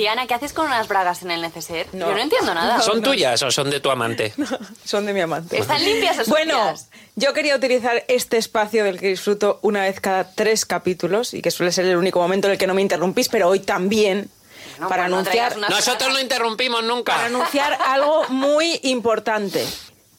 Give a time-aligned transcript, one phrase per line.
[0.00, 1.86] Diana, ¿qué haces con unas bragas en el neceser?
[1.92, 2.08] No.
[2.08, 2.80] Yo no entiendo nada.
[2.80, 4.32] ¿Son tuyas o son de tu amante?
[4.84, 5.58] Son de mi amante.
[5.58, 6.88] ¿Están limpias o Bueno, sucias?
[7.16, 11.50] yo quería utilizar este espacio del que disfruto una vez cada tres capítulos y que
[11.50, 14.30] suele ser el único momento en el que no me interrumpís, pero hoy también
[14.78, 17.12] No, para pues no anunciar Nosotros no interrumpimos nunca.
[17.14, 19.62] para anunciar algo muy importante.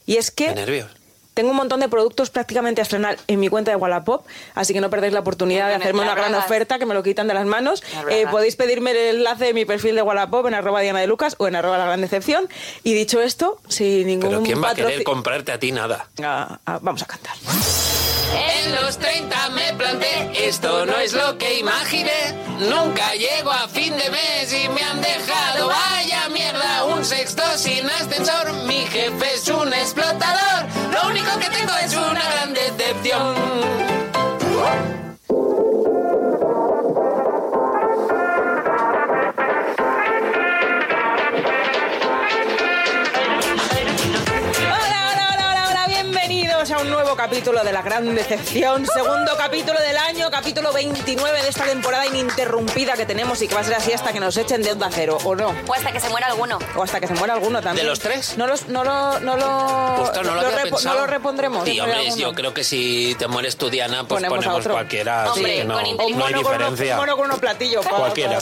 [0.06, 0.92] Y es Qué que nervios.
[1.34, 4.82] Tengo un montón de productos prácticamente a estrenar en mi cuenta de Wallapop, así que
[4.82, 7.46] no perdéis la oportunidad de hacerme una gran oferta que me lo quitan de las
[7.46, 7.84] manos.
[8.10, 11.36] Eh, podéis pedirme el enlace de mi perfil de Wallapop en arroba Diana de Lucas
[11.38, 12.50] o en arroba la gran decepción.
[12.84, 16.08] Y dicho esto, sin ningún Pero ¿quién va a querer comprarte a ti nada?
[16.22, 17.36] Ah, ah, vamos a cantar.
[18.34, 22.34] En los 30 me planté, esto no es lo que imaginé.
[22.60, 27.90] Nunca llego a fin de mes y me han dejado, vaya mierda, un sexto sin
[27.90, 28.54] ascensor.
[28.66, 33.91] Mi jefe es un explotador, lo único que tengo es una gran decepción.
[46.62, 51.42] Bienvenidos a un nuevo capítulo de La Gran Decepción, segundo capítulo del año, capítulo 29
[51.42, 54.38] de esta temporada ininterrumpida que tenemos y que va a ser así hasta que nos
[54.38, 55.56] echen de onda cero, ¿o no?
[55.68, 56.60] O hasta que se muera alguno.
[56.76, 57.86] O hasta que se muera alguno también.
[57.86, 58.38] ¿De los tres?
[58.38, 59.48] No, los, no lo, no lo,
[60.14, 60.96] no lo, había pensado.
[60.96, 61.68] no lo repondremos.
[61.68, 62.16] Y en hombre, alguno.
[62.22, 64.74] yo creo que si te mueres tú, Diana, pues Ponemos ponemos, a otro.
[64.74, 65.32] cualquiera.
[65.34, 66.96] Hombre, que no, con no hay con uno- diferencia.
[66.98, 67.86] mono con unos platillos.
[68.02, 68.40] Cualquiera.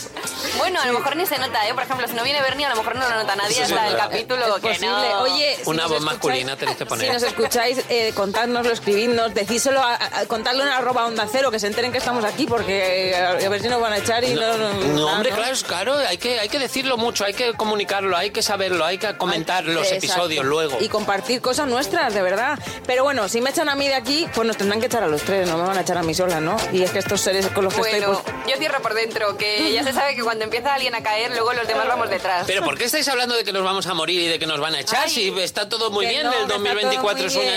[0.58, 1.74] Bueno, a lo mejor ni se nota, ¿eh?
[1.74, 3.88] Por ejemplo, si no viene Bernie, a lo mejor no lo nota nadie sí hasta
[3.88, 4.10] el verdad.
[4.10, 4.88] capítulo Es que posible.
[4.90, 5.22] no.
[5.22, 7.08] Oye, si Una voz escucháis- masculina tenéis que poner.
[7.08, 11.60] Si nos escucháis, eh, contádnoslo, escribidnos, decíselo, a, a- contadlo en arroba onda cero, que
[11.60, 14.34] se enteren que estamos aquí, porque eh, a ver si nos van a echar y
[14.34, 14.58] no...
[14.58, 18.16] No, no- hombre, claro, es claro, hay que, hay que decirlo mucho, hay que comunicarlo,
[18.18, 20.06] hay que saberlo, hay que comentar los Exacto.
[20.06, 20.78] episodios luego.
[20.80, 22.60] Y compartir cosas nuestras, de verdad.
[22.86, 25.08] Pero bueno, si me echan a mí de aquí, pues nos tendrán que echar a
[25.08, 26.58] los tres, no me van a echar a mí sola, ¿no?
[26.74, 28.48] Y es que estos seres con los que Bueno, estoy, pues...
[28.48, 31.54] yo cierro por dentro, que ya se sabe que cuando empieza alguien a caer, luego
[31.54, 32.44] los demás vamos detrás.
[32.48, 34.60] Pero ¿por qué estáis hablando de que nos vamos a morir y de que nos
[34.60, 36.24] van a echar Ay, si está todo muy bien?
[36.24, 37.56] no, el que está todo 2024 es un bien.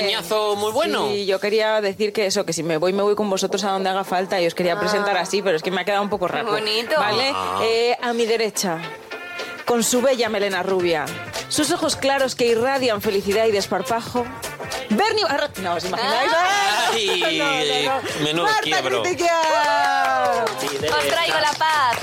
[0.56, 1.08] Muy bueno.
[1.08, 3.70] Sí, yo quería decir que eso, que si me voy, me voy con vosotros a
[3.70, 6.10] donde haga falta y os quería presentar así, pero es que me ha quedado un
[6.10, 6.48] poco raro.
[6.48, 6.52] Ah.
[6.52, 6.94] bonito.
[6.98, 7.32] ¿Vale?
[7.34, 7.60] Ah.
[7.62, 8.78] Eh, a mi derecha,
[9.64, 11.04] con su bella melena rubia,
[11.48, 14.24] sus ojos claros que irradian felicidad y desparpajo.
[14.90, 16.30] Bernie Barra- No, ¿os imagináis?
[16.34, 16.90] Ah.
[16.92, 17.88] Ay,
[18.24, 19.02] menudo Marta quiebro.
[19.02, 19.38] Critiquian.
[20.44, 21.96] Os traigo la paz.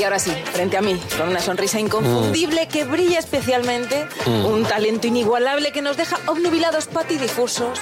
[0.00, 5.06] Y ahora sí, frente a mí, con una sonrisa inconfundible que brilla especialmente, un talento
[5.06, 7.78] inigualable que nos deja obnubilados patidifusos.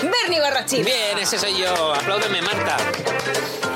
[0.00, 0.84] Bernie Barrachín.
[0.84, 1.94] Bien, ese soy yo.
[1.94, 2.76] Apláudeme, Marta.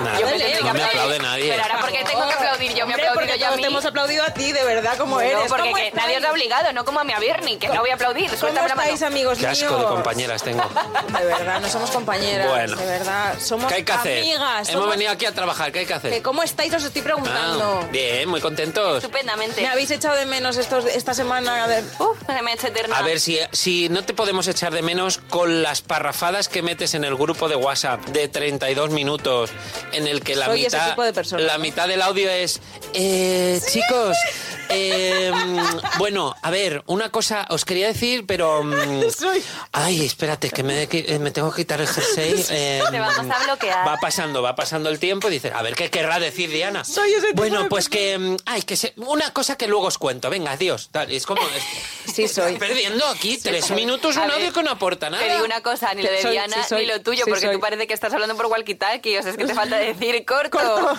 [0.03, 1.51] Nada, Yo me Dale, tendré no me aplaude nadie.
[1.51, 2.87] Pero ahora, ¿por qué tengo que aplaudir yo?
[2.87, 3.63] Me aplaudo porque yo a todos mí.
[3.63, 5.49] te hemos aplaudido a ti, de verdad, como No, eres.
[5.49, 7.95] porque nadie os ha obligado, no como a mi a Bernie, que no voy a
[7.95, 8.31] aplaudir.
[8.31, 8.83] ¿Cómo la mano.
[8.83, 10.63] estáis, amigos Qué asco de compañeras tengo.
[11.19, 12.49] De verdad, no somos compañeras.
[12.49, 12.77] Bueno.
[12.77, 14.19] De verdad, somos ¿Qué hay que hacer?
[14.21, 14.69] amigas.
[14.69, 16.11] Hemos somos- venido aquí a trabajar, ¿qué hay que hacer?
[16.13, 16.73] que ¿Cómo estáis?
[16.75, 17.81] Os estoy preguntando.
[17.83, 18.97] Ah, bien, muy contentos.
[18.99, 19.61] Estupendamente.
[19.63, 21.67] ¿Me habéis echado de menos estos, esta semana?
[21.69, 22.97] de- Uf, se me ha hecho eterna.
[22.99, 26.95] A ver, si, si no te podemos echar de menos con las parrafadas que metes
[26.95, 29.51] en el grupo de WhatsApp de 32 minutos,
[29.93, 30.97] en el que la Soy mitad,
[31.39, 32.61] la mitad del audio es...
[32.95, 34.17] Eh, chicos,
[34.69, 38.63] eh, mm, bueno, a ver, una cosa os quería decir, pero...
[38.65, 39.43] mm, Soy-
[39.73, 42.45] Ay, espérate, que me, que me tengo que quitar el jersey.
[42.51, 43.87] eh, Te vamos a bloquear.
[43.87, 46.85] Va pasando, va pasando el tiempo y dices, a ver, ¿qué querrá decir Diana?
[46.85, 48.19] Soy ese bueno, pues que...
[48.19, 50.31] mm, Ay, que se- una cosa que luego os cuento.
[50.31, 50.89] Venga, adiós.
[50.93, 51.43] Tal, Es como...
[52.13, 52.59] Sí, soy.
[52.59, 55.23] Perdiendo aquí tres minutos un audio que no aporta nada.
[55.25, 57.61] Te digo una cosa, ni lo de Diana sí ni lo tuyo, sí porque tú
[57.61, 60.51] parece que estás hablando por walkie-talkie, o sea, es que te falta decir corto.
[60.59, 60.99] Corto.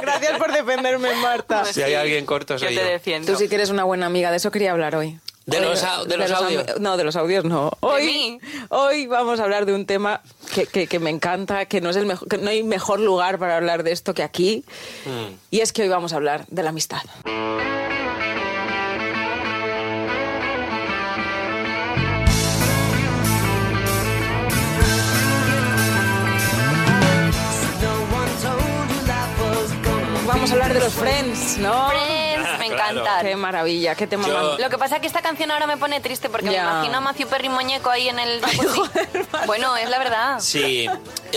[0.00, 1.64] Gracias por defenderme, Marta.
[1.66, 3.32] Si hay alguien corto, Yo soy te defiendo.
[3.32, 5.18] Tú sí que eres una buena amiga, de eso quería hablar hoy.
[5.46, 6.64] ¿De Hoy- los de los audios?
[6.80, 7.72] No, de los audios no.
[7.80, 8.40] Hoy, mí?
[8.68, 10.20] hoy vamos a hablar de un tema
[10.54, 13.38] que, que- que me encanta, que no, es el mejor, que no hay mejor lugar
[13.38, 14.64] para hablar de esto que aquí.
[15.06, 15.34] Mm.
[15.50, 17.00] Y es que hoy vamos a hablar de la amistad.
[30.50, 31.90] Vamos a hablar de los Friends, ¿no?
[31.90, 32.90] Friends, me claro.
[32.98, 33.24] encantan.
[33.24, 36.00] Qué maravilla, qué tema Yo- Lo que pasa es que esta canción ahora me pone
[36.00, 38.40] triste porque me imagino a Matthew Perry muñeco ahí en el...
[39.46, 40.40] bueno, es la verdad.
[40.40, 40.88] Sí.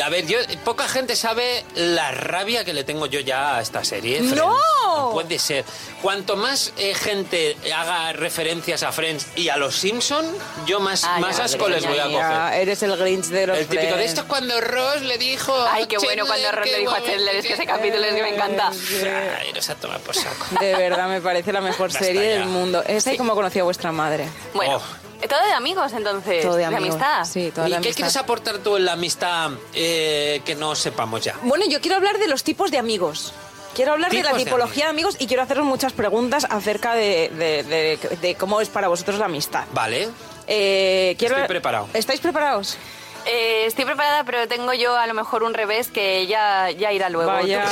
[0.03, 3.83] A ver, yo poca gente sabe la rabia que le tengo yo ya a esta
[3.83, 4.17] serie.
[4.17, 4.35] Friends.
[4.35, 4.57] ¡No!
[4.95, 5.63] No puede ser.
[6.01, 10.25] Cuanto más eh, gente haga referencias a Friends y a los Simpson,
[10.65, 12.19] yo más, Ah, más ya, asco ya, les voy a coger.
[12.19, 15.53] Ya, eres el Grinch de los El típico de esto es cuando Ross le dijo.
[15.71, 18.23] Ay, qué bueno cuando Ross le dijo a Chandler, es que ese capítulo es que
[18.23, 18.71] me encanta.
[19.09, 20.45] Ay, nos ha tomado por saco.
[20.59, 22.39] De verdad, me parece la mejor Basta serie ya.
[22.39, 22.83] del mundo.
[22.87, 24.27] Esa y como conocí a vuestra madre.
[24.53, 25.27] Bueno, Oh.
[25.27, 26.41] todo de amigos entonces.
[26.43, 26.89] Todo de amigos.
[26.95, 27.25] amistad.
[27.25, 27.95] Sí, toda ¿Y la qué amistad.
[27.95, 31.35] quieres aportar tú en la amistad eh, que no sepamos ya?
[31.43, 33.33] Bueno, yo quiero hablar de los tipos de amigos.
[33.75, 36.93] Quiero hablar de la Tipos de tipología de amigos y quiero haceros muchas preguntas acerca
[36.93, 39.63] de, de- de- de cómo es para vosotros la amistad.
[39.73, 40.09] Vale.
[40.45, 41.35] Eh, quiero...
[41.37, 41.87] Estoy preparado.
[41.93, 42.77] ¿Estáis preparados?
[43.25, 47.09] Eh, estoy preparada, pero tengo yo a lo mejor un revés que ya, ya irá
[47.09, 47.31] luego.
[47.31, 47.63] Vaya.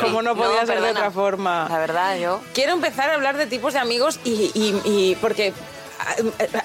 [0.00, 1.66] Como no podía ser de otra forma.
[1.68, 2.40] La verdad, yo...
[2.54, 5.52] Quiero empezar a hablar de tipos de amigos y, y- y- porque
[6.00, 6.14] ah,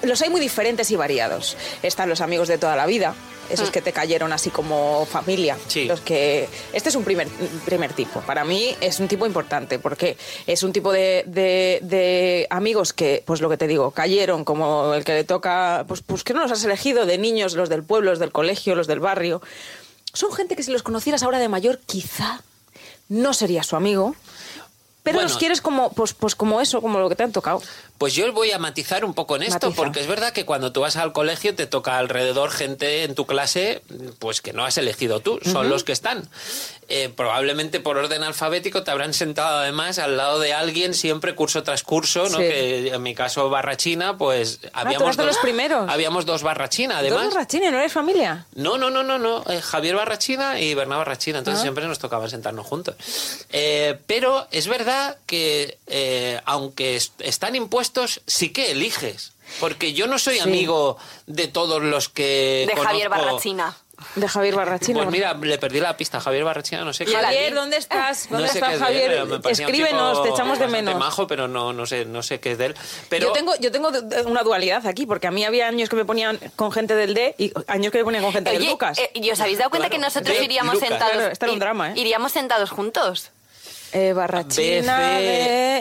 [0.04, 1.58] los hay muy diferentes y variados.
[1.82, 3.16] Están los amigos de toda la vida,
[3.50, 5.58] esos que te cayeron así como familia.
[5.68, 5.86] Sí.
[5.86, 7.28] Los que este es un primer
[7.66, 8.22] primer tipo.
[8.22, 13.24] Para mí es un tipo importante porque es un tipo de, de- de amigos que,
[13.26, 16.42] pues lo que te digo, cayeron como el que le toca, pues, pues que no
[16.42, 19.42] los has elegido de niños, los del pueblo, los del colegio, los del barrio.
[20.14, 22.42] Son gente que si los conocieras ahora de mayor, quizá
[23.10, 24.16] no sería su amigo.
[25.08, 25.30] Pero Bueno.
[25.30, 27.62] los quieres como, pues, pues como eso, como lo que te han tocado.
[27.98, 29.76] Pues yo voy a matizar un poco en esto, Matiza.
[29.76, 33.26] porque es verdad que cuando tú vas al colegio te toca alrededor gente en tu
[33.26, 33.82] clase,
[34.20, 36.30] pues que no has elegido tú, son los que están.
[36.90, 41.64] Eh, probablemente por orden alfabético te habrán sentado además al lado de alguien siempre curso
[41.64, 42.38] tras curso, ¿no?
[42.38, 42.44] Sí.
[42.44, 45.90] Que en mi caso barrachina, pues habíamos eras de los primeros.
[45.90, 47.26] Habíamos dos barrachina, además.
[47.26, 48.46] Dos rachines, ¿no eres familia?
[48.56, 49.44] No, no, no, no, no.
[49.50, 51.38] Eh, Javier Barrachina y Bernardo Barrachina.
[51.38, 51.40] Ah.
[51.40, 52.96] Entonces siempre nos tocaba sentarnos juntos.
[53.50, 59.34] Eh, pero es verdad que, eh, aunque est- están impuestos, sí que eliges.
[59.62, 60.40] Porque yo no soy Sí.
[60.42, 62.66] amigo de todos los que.
[62.74, 63.08] De Javier.
[63.10, 63.78] Barrachina.
[64.16, 65.00] De Javier Barrachina.
[65.00, 67.14] Pues mira, le perdí la pista a Javier Barrachina, no sé qué.
[67.16, 68.30] Javier, ¿dónde estás?
[68.30, 69.10] No ¿Dónde sé qué estás, es de él, Javier?
[69.12, 70.96] pero me parecía un Escríbenos, te echamos de menos.
[71.00, 72.76] majo, pero no, no, sé, no sé qué es de él.
[73.10, 73.90] Pero Yo tengo, yo tengo
[74.26, 77.34] una dualidad aquí, porque a mí había años que me ponían con gente del D
[77.40, 79.00] y años que me ponían con gente del Lucas.
[79.00, 80.90] eh, ¿y os habéis dado cuenta Claro, que nosotros iríamos Lucas.
[80.90, 81.14] sentados...
[81.16, 81.60] Claro, esto era un eh.
[81.62, 81.94] drama, ¿eh?
[81.96, 83.32] Iríamos sentados juntos.
[83.94, 85.24] Eh, Barrachina, BC,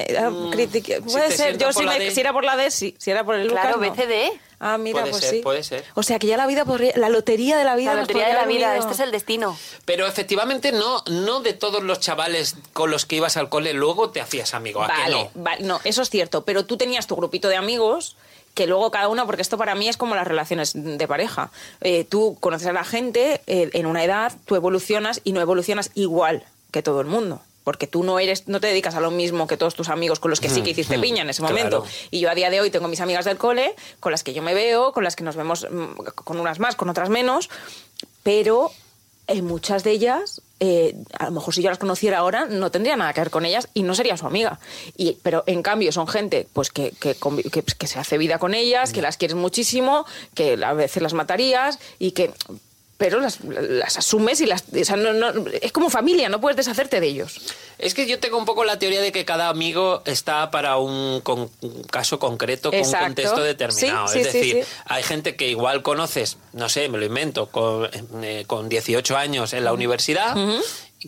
[0.08, 2.94] D, ah, mm, critique- Puede ser, yo si, me- si era por la D, sí.
[2.98, 3.90] Si era por el Lucas, Claro, no.
[3.90, 4.30] BCD.
[4.58, 5.40] Ah, mira, Puede pues ser, sí.
[5.42, 5.84] puede ser.
[5.94, 6.92] O sea, que ya la vida podría...
[6.96, 9.58] La lotería de la vida La lotería de la vida, este es el destino.
[9.84, 14.10] Pero efectivamente no, no de todos los chavales con los que ibas al cole luego
[14.10, 14.82] te hacías amigo.
[14.82, 15.42] ¿a que Vale, no?
[15.42, 18.16] vale, no, eso es cierto, pero tú tenías tu grupito de amigos
[18.54, 21.50] que luego cada uno, porque esto para mí es como las relaciones de pareja.
[21.82, 25.90] Eh, tú conoces a la gente eh, en una edad, tú evolucionas y no evolucionas
[25.94, 27.42] igual que todo el mundo.
[27.66, 30.30] Porque tú no eres, no te dedicas a lo mismo que todos tus amigos con
[30.30, 31.80] los que sí que hiciste piña en ese momento.
[31.82, 31.92] claro.
[32.12, 34.40] Y yo a día de hoy tengo mis amigas del cole, con las que yo
[34.40, 37.50] me veo, con las que nos vemos, mm, con unas más, con otras menos,
[38.22, 38.70] pero
[39.26, 42.96] eh, muchas de ellas, eh, a lo mejor si yo las conociera ahora, no tendría
[42.96, 44.60] nada que ver con ellas y no sería su amiga.
[44.96, 47.16] Y, pero en cambio son gente pues que, que,
[47.50, 51.14] que- que se hace vida con ellas, que las quieres muchísimo, que a veces las
[51.14, 52.32] matarías y que...
[52.98, 54.64] Pero las, las asumes y las...
[54.72, 57.40] o sea, no- no- es como familia, no puedes deshacerte de ellos.
[57.78, 61.20] Es que yo tengo un poco la teoría de que cada amigo está para un,
[61.20, 62.98] con- un caso concreto, con Exacto.
[62.98, 64.08] un contexto determinado.
[64.08, 64.70] Sí, es sí, decir, sí.
[64.86, 67.90] hay gente que igual conoces, no sé, me lo invento, con,
[68.24, 70.34] eh, con 18 años en la universidad.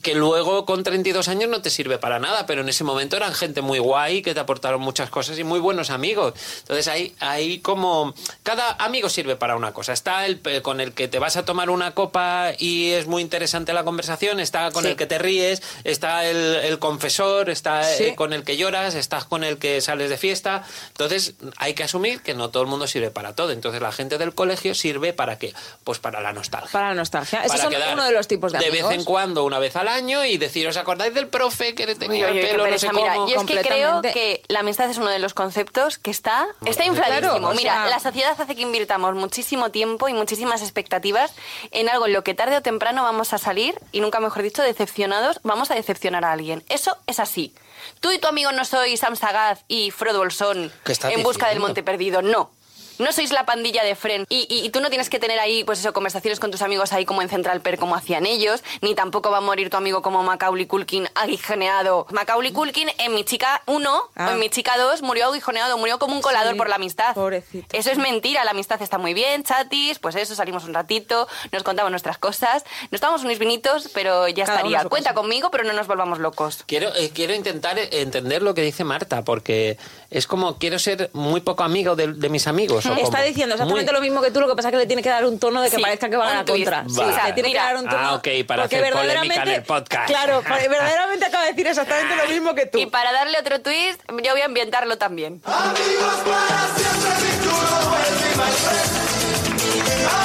[0.03, 3.35] Que luego con 32 años no te sirve para nada, pero en ese momento eran
[3.35, 6.35] gente muy guay que te aportaron muchas cosas y muy buenos amigos.
[6.61, 9.93] Entonces ahí, ahí como cada amigo sirve para una cosa.
[9.93, 13.23] Está el pe- con el que te vas a tomar una copa y es muy
[13.23, 14.91] interesante la conversación, está con Sí.
[14.91, 18.05] el que te ríes, está el, el confesor, está Sí.
[18.05, 20.65] eh, con el que lloras, estás con el que sales de fiesta.
[20.89, 23.53] Entonces hay que asumir que no todo el mundo sirve para todo.
[23.53, 25.55] Entonces la gente del colegio sirve para qué?
[25.85, 26.71] Pues para la nostalgia.
[26.73, 27.43] Para la nostalgia.
[27.49, 28.91] Son quedar uno de los tipos de, de amigos.
[28.91, 31.95] vez en cuando, una vez al año, y decir, ¿os acordáis del profe que le
[31.97, 33.29] tenía Oye, el oye, pelo, no sé Mira, cómo?
[33.29, 36.85] yo es que creo que la amistad es uno de los conceptos que está, está
[36.85, 37.51] infladísimo.
[37.55, 41.33] Mira, sea- la sociedad hace que invirtamos muchísimo tiempo y muchísimas expectativas
[41.71, 44.63] en algo en lo que tarde o temprano vamos a salir, y nunca mejor dicho,
[44.63, 46.63] decepcionados, vamos a decepcionar a alguien.
[46.69, 47.55] Eso es así.
[48.01, 51.49] Tú y tu amigo no sois Sam Sagaz y Frodo Olsón ¿Qué estás en busca
[51.49, 52.51] del monte perdido, no.
[52.99, 55.65] No sois la pandilla de Fren y, y- y tú no tienes que tener ahí,
[55.65, 58.95] pues eso, conversaciones con tus amigos ahí como en Central Per como hacían ellos, ni
[58.95, 62.07] tampoco va a morir tu amigo como Macaulay Culkin aguijoneado.
[62.11, 64.29] Macaulay Culkin en Mi Chica 1 Ah.
[64.29, 67.15] o en Mi Chica 2 murió aguijoneado, murió como un colador Sí, por la amistad.
[67.15, 67.77] pobrecito.
[67.77, 71.63] Eso es mentira, la amistad está muy bien, chatis, pues eso, salimos un ratito, nos
[71.63, 74.85] contamos nuestras cosas, nos tomamos unos vinitos, pero ya Cada estaría.
[74.89, 76.65] Cuenta conmigo, pero no nos volvamos locos.
[76.67, 79.79] Quiero, eh, quiero intentar eh, entender lo que dice Marta, porque
[80.11, 82.85] es como quiero ser muy poco amigo de, de mis amigos.
[82.93, 84.87] ¿O Está diciendo exactamente Muy- lo mismo que tú, lo que pasa es que le
[84.87, 86.85] tiene que dar un tono de que Sí, parezca que va a la contra.
[86.89, 87.61] Sí, Sí, o sea, le tiene mira.
[87.63, 87.99] que dar un tono.
[87.99, 90.07] Ah, ok, para hacer polémica en verdaderamente- el podcast.
[90.09, 92.79] Claro, verdaderamente acaba de decir exactamente lo mismo que tú.
[92.79, 95.41] Y para darle otro twist, yo voy a ambientarlo también.
[95.45, 97.11] Amigos para siempre,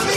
[0.07, 0.12] mi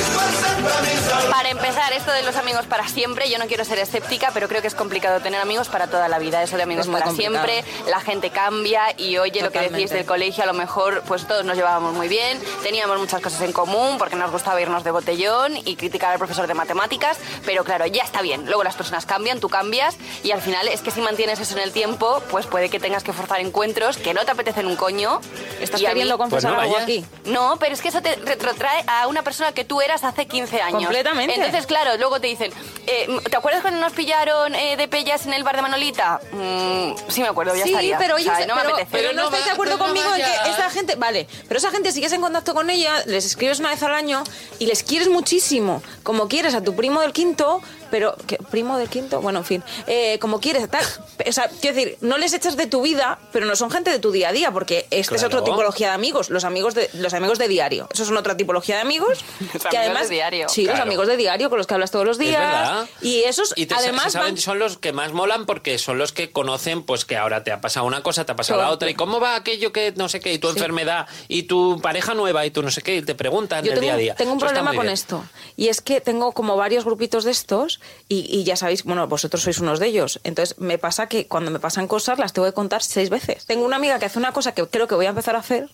[1.31, 4.63] Para empezar, esto de los amigos para siempre, yo no quiero ser escéptica, pero creo
[4.63, 6.43] que es complicado tener amigos para toda la vida.
[6.43, 7.45] Eso de amigos Es para complicado.
[7.47, 9.95] siempre, la gente cambia y oye, lo que decís Totalmente.
[9.95, 13.53] del colegio, a lo mejor pues todos nos llevábamos muy bien, teníamos muchas cosas en
[13.53, 17.87] común porque nos gustaba irnos de botellón y criticar al profesor de matemáticas, pero claro,
[17.87, 18.47] ya está bien.
[18.47, 21.63] Luego las personas cambian, tú cambias y al final es que si mantienes eso en
[21.63, 25.21] el tiempo, pues puede que tengas que forzar encuentros que no te apetecen un coño.
[25.61, 27.05] ¿Estás queriendo confesar Pues no algo aquí?
[27.27, 30.61] no, pero es que eso te retrotrae a una persona que tú eras hace 15
[30.63, 30.83] años.
[30.83, 31.35] Completamente.
[31.35, 32.53] Entonces, claro, luego te dicen,
[32.87, 36.21] eh, ¿te acuerdas cuando nos pillaron eh, de pellas en el bar de Manolita?
[36.33, 37.99] Mm, sí, me acuerdo, ya sí, estaría.
[37.99, 38.97] pero, O sea, oye, no me pero, apetece.
[38.97, 41.27] pero no, Pero no estáis de acuerdo pero no conmigo en que esa gente, vale,
[41.49, 44.23] pero esa gente sigues en contacto con ella, les escribes una vez al año
[44.59, 48.39] y les quieres muchísimo, como quieres a tu primo del quinto, pero ¿qué?
[48.51, 50.85] primo del quinto, bueno, en fin, eh, como quieres tal,
[51.27, 53.99] o sea, quiero decir, no les echas de tu vida, pero no son gente de
[53.99, 57.15] tu día a día, porque esta es otra tipología de amigos, los amigos de los
[57.15, 60.49] amigos de diario, esos son otra tipología de amigos Los que amigos además de diario.
[60.49, 62.89] sí, los amigos de diario con los que hablas todos los Es días verdad.
[63.03, 65.99] y esos Y te- además se saben, van- son los que más molan porque son
[65.99, 68.71] los que conocen pues que ahora te ha pasado una cosa, te ha pasado la
[68.71, 72.15] otra y cómo va aquello que no sé qué y tu enfermedad y tu pareja
[72.15, 74.15] nueva y tu no sé qué y te preguntan Yo el tengo, día a día.
[74.15, 74.93] tengo un Eso problema con bien.
[74.95, 75.25] esto.
[75.57, 77.76] Y es que tengo como varios grupitos de estos
[78.09, 80.21] y, y ya sabéis, bueno, vosotros sois unos de ellos.
[80.25, 83.47] Entonces me pasa que cuando me pasan cosas las tengo que contar seis veces.
[83.47, 85.69] Tengo una amiga que hace una cosa que creo que voy a empezar a hacer.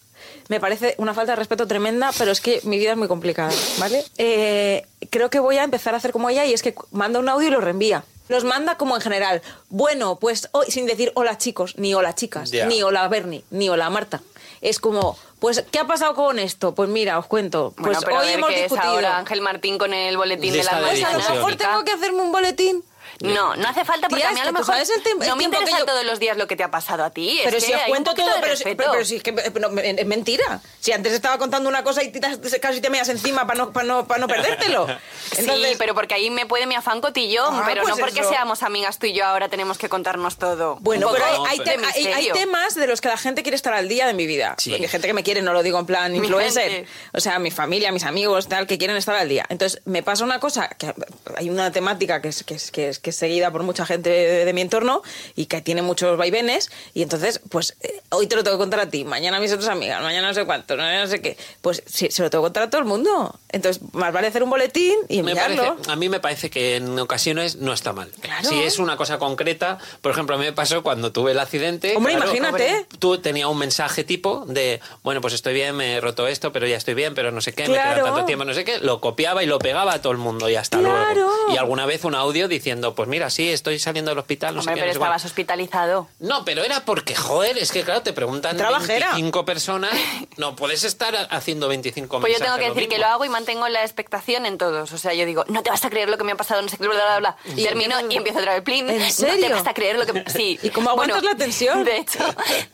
[0.49, 3.53] Me parece una falta de respeto tremenda, pero es que mi vida es muy complicada,
[3.79, 4.05] ¿vale?
[4.19, 7.29] Eh, creo que voy a empezar a hacer como ella y es que manda un
[7.29, 8.05] audio y lo reenvía.
[8.29, 9.43] Los manda como en general.
[9.69, 13.91] Bueno, pues hoy, sin decir hola chicos, ni hola chicas, ni hola Bernie, ni hola
[13.91, 14.23] Marta.
[14.61, 16.75] Es como, pues, ¿qué ha pasado con esto?
[16.75, 17.75] Pues mira, os cuento.
[17.77, 18.93] Bueno, Pues hoy ver hemos qué es discutido.
[18.95, 21.37] ahora Ángel Martín con el boletín Lista de la de Pues a lo discusión.
[21.37, 22.85] mejor tengo que hacerme un boletín.
[23.21, 25.79] No, no hace falta porque Tía, a mí a lo mejor el no me interesa
[25.79, 27.41] yo- todos los días lo que te ha pasado a ti.
[27.45, 28.77] Pero es si que os cuento todo, pero, si, respeto.
[28.77, 30.61] pero, pero si es que eh, no, es es mentira.
[30.81, 32.21] Si antes estaba contando una cosa y te-
[32.61, 34.87] casi te meas encima para no, para no, para no perdértelo.
[35.33, 38.29] Sí, pero porque ahí me puede mi afán cotillón, Ah, pero pues no porque eso.
[38.29, 40.77] seamos amigas tú y yo ahora tenemos que contarnos todo.
[40.81, 42.35] Bueno, pero hay, hay de te- hay- hay misterio.
[42.35, 44.55] temas de los que la gente quiere estar al día de mi vida.
[44.59, 44.71] Sí.
[44.71, 46.87] Porque hay gente que me quiere, no lo digo en plan influencer.
[47.13, 49.47] O sea, mi familia, mis amigos, tal, que quieren estar al día.
[49.49, 50.93] Entonces, me pasa una cosa, que
[51.37, 54.09] hay una temática que es, que es, que es, que es seguida por mucha gente
[54.11, 55.03] de, de mi entorno
[55.37, 56.71] y que tiene muchos vaivenes.
[56.95, 59.53] Y entonces, pues, eh, hoy te lo tengo que contar a ti, mañana a mis
[59.53, 61.37] otras amigas, mañana no sé cuánto, mañana no sé qué.
[61.61, 63.39] Pues sí, se lo tengo que contar a todo el mundo.
[63.51, 65.75] Entonces, más vale hacer un boletín y Me enviarlo.
[65.77, 68.11] parece- a mí me parece que en ocasiones no está mal.
[68.21, 68.49] Claro.
[68.49, 71.95] Si es una cosa concreta, por ejemplo, a mí me pasó cuando tuve el accidente.
[71.97, 72.87] Hombre, claro, imagínate.
[72.99, 76.67] Tú tenías un mensaje tipo de, bueno, pues estoy bien, me he roto esto, pero
[76.67, 77.95] ya estoy bien, pero no sé qué, me Claro.
[77.97, 78.79] queda tanto tiempo, no sé qué.
[78.79, 81.15] Lo copiaba y lo pegaba a todo el mundo y hasta Claro.
[81.15, 81.33] luego.
[81.53, 84.75] Y alguna vez un audio diciendo, pues mira, sí, estoy saliendo del hospital, no Hombre,
[84.75, 84.81] sé qué.
[84.81, 85.09] pero no sé cuál".
[85.11, 86.09] estabas hospitalizado.
[86.19, 89.07] No, pero era porque, joder, es que claro, te preguntan Trabajera.
[89.13, 89.91] 25 personas,
[90.37, 93.69] no puedes estar haciendo 25 Pues yo tengo que decir que lo hago y mantengo
[93.69, 94.93] la expectación en todos.
[94.93, 96.69] O sea, yo digo, no te vas a creer lo que me ha pasado, no
[96.69, 97.37] sé qué, bla, bla, bla.
[97.57, 98.89] Y Termino y empiezo otra vez, plin.
[98.91, 99.47] ¿En No serio?
[99.49, 100.25] te vas a creer lo que...
[100.31, 100.59] Sí.
[100.63, 101.85] ¿Y cómo aguantas la tensión?
[101.85, 102.19] De hecho,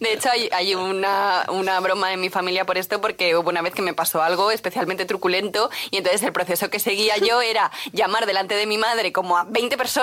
[0.01, 3.63] de hecho hay, hay una, una broma en mi familia por esto, porque hubo una
[3.63, 7.71] vez que me pasó algo especialmente truculento y entonces el proceso que seguía yo era
[7.93, 9.98] llamar delante de mi madre como a 20 personas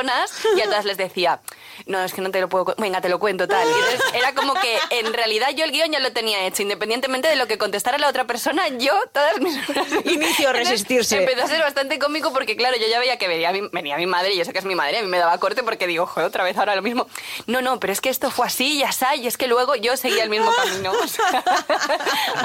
[0.56, 1.40] y a todas les decía,
[1.86, 2.74] no, es que no te lo puedo...
[2.78, 3.68] Venga, te lo cuento, tal.
[3.68, 7.28] Y entonces era como que en realidad yo el guion ya lo tenía hecho, independientemente
[7.28, 9.56] de lo que contestara la otra persona, yo todas mis...
[10.06, 11.18] Inicio a Entonces, resistirse.
[11.18, 14.06] Empezó a ser bastante cómico porque, claro, yo ya veía que venía mi, venía mi
[14.06, 16.06] madre y yo sé que es mi madre, a mí me daba corte porque digo,
[16.06, 17.08] joder, otra vez ahora lo mismo.
[17.48, 19.98] No, no, pero es que esto fue así, ya está, y es que luego yo
[19.98, 20.94] seguía el mismo camino.
[21.06, 21.44] O sea,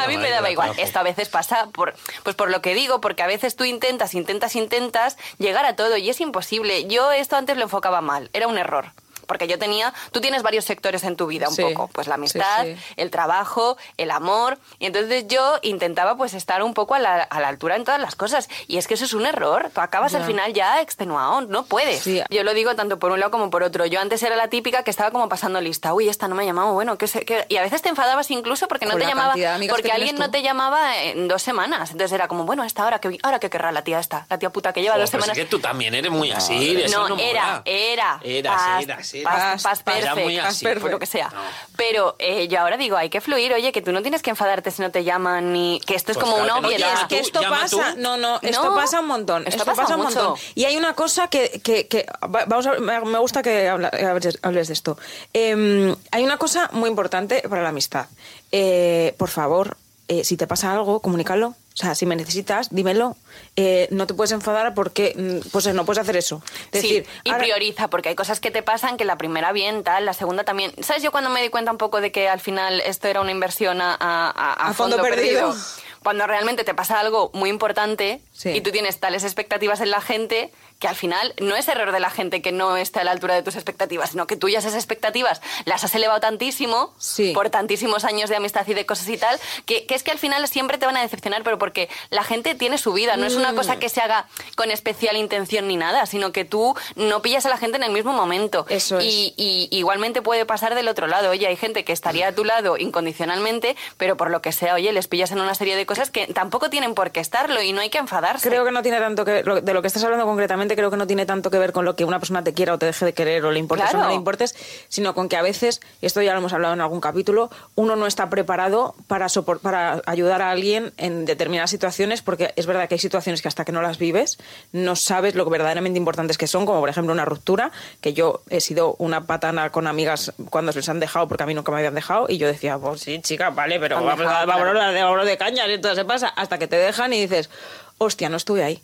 [0.04, 0.72] a mí me daba igual.
[0.76, 4.14] Esto a veces pasa por, pues por lo que digo, porque a veces tú intentas,
[4.14, 6.86] intentas, intentas llegar a todo y es imposible.
[6.86, 8.92] Yo esto antes lo enfocaba mal, era un error.
[9.30, 12.16] Porque yo tenía, tú tienes varios sectores en tu vida un Sí, poco, pues la
[12.16, 12.74] amistad, sí.
[12.96, 17.38] el trabajo, el amor, y entonces yo intentaba pues estar un poco a la, a
[17.38, 18.48] la altura en todas las cosas.
[18.66, 20.18] Y es que eso es un error, tú acabas Ya.
[20.18, 22.00] al final ya extenuado, no puedes.
[22.02, 22.20] Sí.
[22.28, 23.86] Yo lo digo tanto por un lado como por otro.
[23.86, 26.46] Yo antes era la típica que estaba como pasando lista, uy, esta no me ha
[26.46, 27.46] llamado, bueno, que sé, que...
[27.48, 29.34] Y a veces te enfadabas incluso porque no te la llamaba,
[29.68, 31.92] porque que alguien no te llamaba en dos semanas.
[31.92, 34.50] Entonces era como, bueno, esta hora que, ahora que querrá la tía esta, la tía
[34.50, 35.44] puta que lleva Joder, dos pero es semanas.
[35.44, 36.80] que tú también eres muy así.
[36.82, 37.28] eso No, no mola.
[37.30, 38.20] era, era.
[38.24, 40.64] Eras, Past- past Era perfect, muy past así.
[40.64, 41.28] perfect, pues lo que sea.
[41.28, 41.40] No.
[41.76, 44.70] Pero eh, yo ahora digo, hay que fluir, oye, que tú no tienes que enfadarte
[44.70, 45.80] si no te llaman ni...
[45.86, 46.88] Que esto es Pues como claro una no, obviedad.
[46.88, 48.00] llama Es que esto pasa, tú.
[48.00, 50.22] no, no, esto No, pasa un montón, esto esto, pasa pasa, un mucho.
[50.30, 50.40] montón.
[50.54, 54.38] Y hay una cosa que, que, que- va- vamos a- me me gusta que hables,
[54.42, 54.98] hables de esto.
[55.34, 58.06] Eh, hay una cosa muy importante para la amistad.
[58.52, 59.76] Eh, por favor,
[60.08, 61.54] eh, si te pasa algo, comunícalo.
[61.80, 63.16] O sea, si me necesitas, dímelo.
[63.56, 66.42] Eh, no te puedes enfadar porque mm, pues no puedes hacer eso.
[66.72, 69.50] Es Sí, decir, y ahora- prioriza, porque hay cosas que te pasan que la primera
[69.52, 70.72] bien, tal, la segunda también.
[70.82, 73.30] ¿Sabes yo cuando me di cuenta un poco de que al final esto era una
[73.30, 75.54] inversión a, a- a- a A fondo perdido.
[76.02, 78.50] cuando realmente te pasa algo muy importante Sí.
[78.50, 82.00] y tú tienes tales expectativas en la gente que al final no es error de
[82.00, 84.58] la gente que no esté a la altura de tus expectativas, sino que tú ya
[84.58, 87.32] esas expectativas las has elevado tantísimo Sí.
[87.34, 90.18] por tantísimos años de amistad y de cosas y tal, que, que es que al
[90.18, 93.36] final siempre te van a decepcionar, pero porque la gente tiene su vida, no es
[93.36, 93.78] una cosa Mm.
[93.78, 97.56] que se haga con especial intención ni nada, sino que tú no pillas a la
[97.58, 98.66] gente en el mismo momento.
[98.68, 99.04] Eso es.
[99.04, 101.30] y, y igualmente puede pasar del otro lado.
[101.30, 104.92] Oye, hay gente que estaría a tu lado incondicionalmente, pero por lo que sea, oye,
[104.92, 107.80] les pillas en una serie de cosas que tampoco tienen por qué estarlo y no
[107.80, 108.48] hay que enfadarse.
[108.48, 111.06] Creo que no tiene tanto que de lo que estás hablando concretamente, creo que no
[111.06, 113.12] tiene tanto que ver con lo que una persona te quiera o te deje de
[113.14, 114.54] querer o le importes o no le importes,
[114.88, 117.96] sino con que a veces, y esto ya lo hemos hablado en algún capítulo, uno
[117.96, 122.88] no está preparado para, sopor- para ayudar a alguien en determinadas situaciones, porque es verdad
[122.88, 124.38] que hay situaciones que hasta que no las vives,
[124.72, 128.42] no sabes lo que verdaderamente importantes que son, como por ejemplo una ruptura, que yo
[128.50, 131.70] he sido una patana con amigas cuando se les han dejado, porque a mí nunca
[131.72, 134.68] me habían dejado, y yo decía, pues sí, chica, vale, pero vamos, dejado, a, vamos,
[134.72, 135.24] claro.
[135.24, 137.50] de, de cañas, y entonces se pasa, hasta que te dejan y dices,
[137.98, 138.82] hostia, no estuve ahí.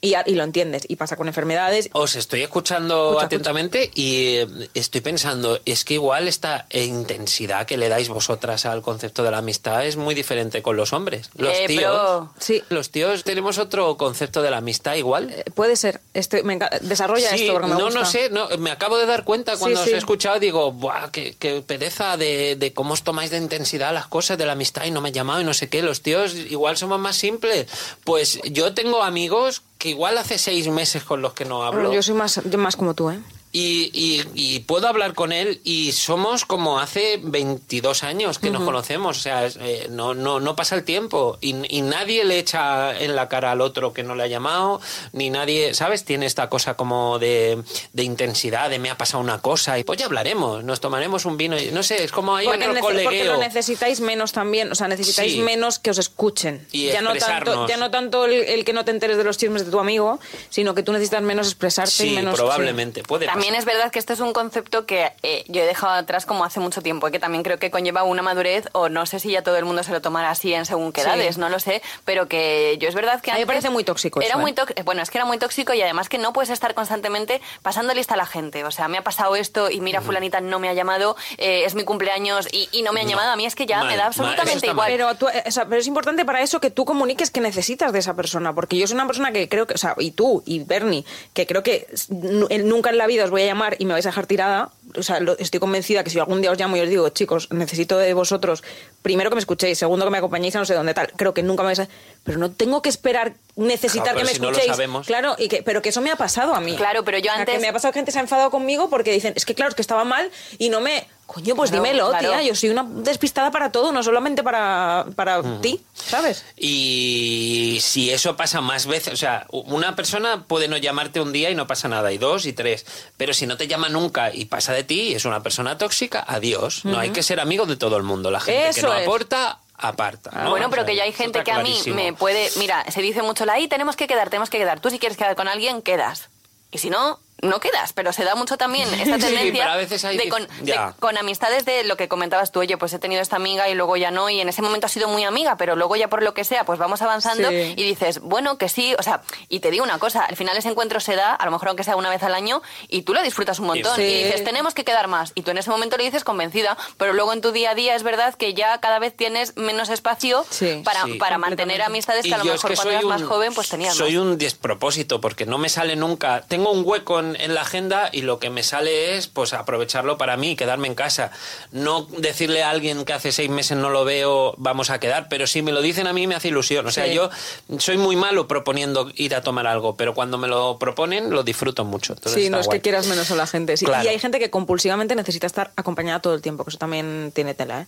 [0.00, 0.84] Y, y lo entiendes.
[0.88, 1.90] Y pasa con enfermedades.
[1.92, 7.76] Os estoy escuchando Escucha, atentamente y eh, estoy pensando, es que igual esta intensidad que
[7.76, 11.30] le dais vosotras al concepto de la amistad es muy diferente con los hombres.
[11.34, 12.62] Los Eh, tíos, pero- Sí.
[12.68, 15.30] los tíos tenemos otro concepto de la amistad igual.
[15.30, 16.00] Eh, Puede ser.
[16.14, 18.00] Estoy, me enca- desarrolla Sí, esto porque me no, gusta.
[18.00, 21.10] no sé, no, me acabo de dar cuenta cuando Sí, os he escuchado, digo, Buah,
[21.10, 24.84] qué, qué pereza de, de cómo os tomáis de intensidad las cosas de la amistad
[24.84, 27.66] y no me he llamado y no sé qué, los tíos igual somos más simples.
[28.04, 31.90] Pues yo tengo amigos que igual hace seis meses con los que no hablo.
[31.90, 33.18] Yo soy más, yo más como tú, ¿eh?
[33.52, 38.62] Y, y- y puedo hablar con él y somos como hace 22 años que nos
[38.62, 39.18] conocemos.
[39.18, 43.16] O sea, eh, no, no, no pasa el tiempo y, y nadie le echa en
[43.16, 44.80] la cara al otro que no le ha llamado,
[45.12, 46.04] ni nadie, ¿sabes?
[46.04, 47.60] Tiene esta cosa como de,
[47.92, 51.36] de intensidad, de me ha pasado una cosa y pues ya hablaremos, nos tomaremos un
[51.36, 53.32] vino y no sé, es como hay Porque, otro nece- porque colegueo.
[53.32, 55.40] lo necesitáis menos también, o sea, necesitáis Sí.
[55.40, 56.66] menos que os escuchen.
[56.70, 59.36] Y ya no tanto, ya no tanto el, el que no te enteres de los
[59.38, 62.36] chismes de tu amigo, sino que tú necesitas menos expresarte y Sí, menos.
[62.36, 65.94] probablemente, puede También es verdad que este es un concepto que eh, yo he dejado
[65.94, 69.06] atrás como hace mucho tiempo y que también creo que conlleva una madurez o no
[69.06, 71.06] sé si ya todo el mundo se lo tomará así en según qué Sí.
[71.06, 73.70] edades, no lo sé, pero que yo es verdad que A mí me antes parece
[73.70, 74.54] muy tóxico Era eso, muy ¿eh?
[74.54, 77.94] tóxico, bueno, es que era muy tóxico y además que no puedes estar constantemente pasando
[77.94, 80.68] lista a la gente, o sea, me ha pasado esto y mira fulanita no me
[80.68, 83.10] ha llamado, eh, es mi cumpleaños y, y no me ha No.
[83.10, 84.74] llamado, a mí es que ya Mal, me da absolutamente mal.
[84.74, 84.90] igual.
[84.92, 87.92] Pero, tú, eh, o sea, pero es importante para eso que tú comuniques que necesitas
[87.94, 90.42] de esa persona, porque yo soy una persona que creo que, o sea, y tú
[90.44, 93.92] y Bernie, que creo que nunca en la vida os voy a llamar y me
[93.92, 94.70] vais a dejar tirada.
[94.98, 97.48] O sea, lo- estoy convencida que si algún día os llamo y os digo, chicos,
[97.52, 98.62] necesito de vosotros,
[99.02, 101.42] primero que me escuchéis, segundo que me acompañéis a no sé dónde tal, creo que
[101.42, 101.88] nunca me vais a...
[102.24, 104.72] Pero no tengo que esperar, necesitar Claro, que me si no lo escuchéis.
[104.76, 105.06] sabemos.
[105.06, 106.76] Claro, y que, pero que eso me ha pasado a mí.
[106.76, 108.50] Claro, pero yo O sea, que antes- me ha pasado que gente se ha enfadado
[108.50, 111.06] conmigo porque dicen, es que claro, es que estaba mal y no me...
[111.32, 112.28] Coño, pues Claro, dímelo, claro.
[112.28, 116.44] tía, yo soy una despistada para todo, no solamente para, para ti, ¿sabes?
[116.56, 121.48] Y si eso pasa más veces, o sea, una persona puede no llamarte un día
[121.50, 122.84] y no pasa nada, y dos y tres,
[123.16, 126.84] pero si no te llama nunca y pasa de ti, es una persona tóxica, adiós.
[126.84, 128.30] No hay que ser amigo de todo el mundo.
[128.32, 129.02] La gente Eso que no es.
[129.06, 130.30] aporta, aparta.
[130.32, 130.50] ¿no?
[130.50, 131.94] Bueno, O pero sea, que ya hay gente que a mí clarísimo.
[131.94, 132.50] me puede...
[132.56, 134.80] Mira, se dice mucho la I, tenemos que quedar, tenemos que quedar.
[134.80, 136.28] Tú si quieres quedar con alguien, quedas.
[136.72, 137.92] Y si no, no quedas.
[137.92, 140.88] Pero se da mucho también esta Sí, tendencia pero a veces hay de, con, ya.
[140.88, 142.60] de- con amistades de lo que comentabas tú.
[142.60, 144.28] Oye, pues he tenido esta amiga y luego ya no.
[144.30, 146.64] Y en ese momento ha sido muy amiga, pero luego ya por lo que sea,
[146.64, 147.74] pues vamos avanzando Sí.
[147.76, 148.94] y dices, bueno, que sí.
[148.98, 151.50] O sea, y te digo una cosa, al final ese encuentro se da, a lo
[151.50, 153.96] mejor aunque sea una vez al año, y tú lo disfrutas un montón.
[153.96, 154.02] Sí.
[154.02, 155.32] Y dices, tenemos que quedar más.
[155.34, 157.94] Y tú en ese momento le dices convencida, pero luego en tu día a día
[157.94, 160.82] es verdad que ya cada vez tienes menos espacio Sí.
[160.84, 161.14] para, Sí.
[161.14, 164.14] para mantener amistades que a lo mejor que cuando eras más joven pues tenías Soy
[164.16, 164.22] más.
[164.22, 166.42] un despropósito porque no me sale nunca.
[166.46, 170.18] Tengo un hueco en, en la agenda y lo que me sale es pues aprovecharlo
[170.18, 171.30] para mí, quedarme en casa.
[171.72, 175.46] No decirle a alguien que hace seis meses no lo veo, vamos a quedar, pero
[175.46, 176.86] si me lo dicen a mí me hace ilusión.
[176.86, 177.14] O sea, Sí.
[177.14, 177.30] yo
[177.78, 181.84] soy muy malo proponiendo ir a tomar algo, pero cuando me lo proponen lo disfruto
[181.84, 182.12] mucho.
[182.14, 182.78] Entonces Sí, no es guay.
[182.78, 183.76] que quieras menos a la gente.
[183.76, 183.84] sí.
[183.86, 184.04] Claro.
[184.04, 187.54] Y hay gente que compulsivamente necesita estar acompañada todo el tiempo, que eso también tiene
[187.54, 187.86] tela, ¿eh?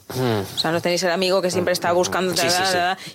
[0.55, 2.37] O sea, no tenéis el amigo que siempre está buscando Mm.
[2.37, 2.47] Sí,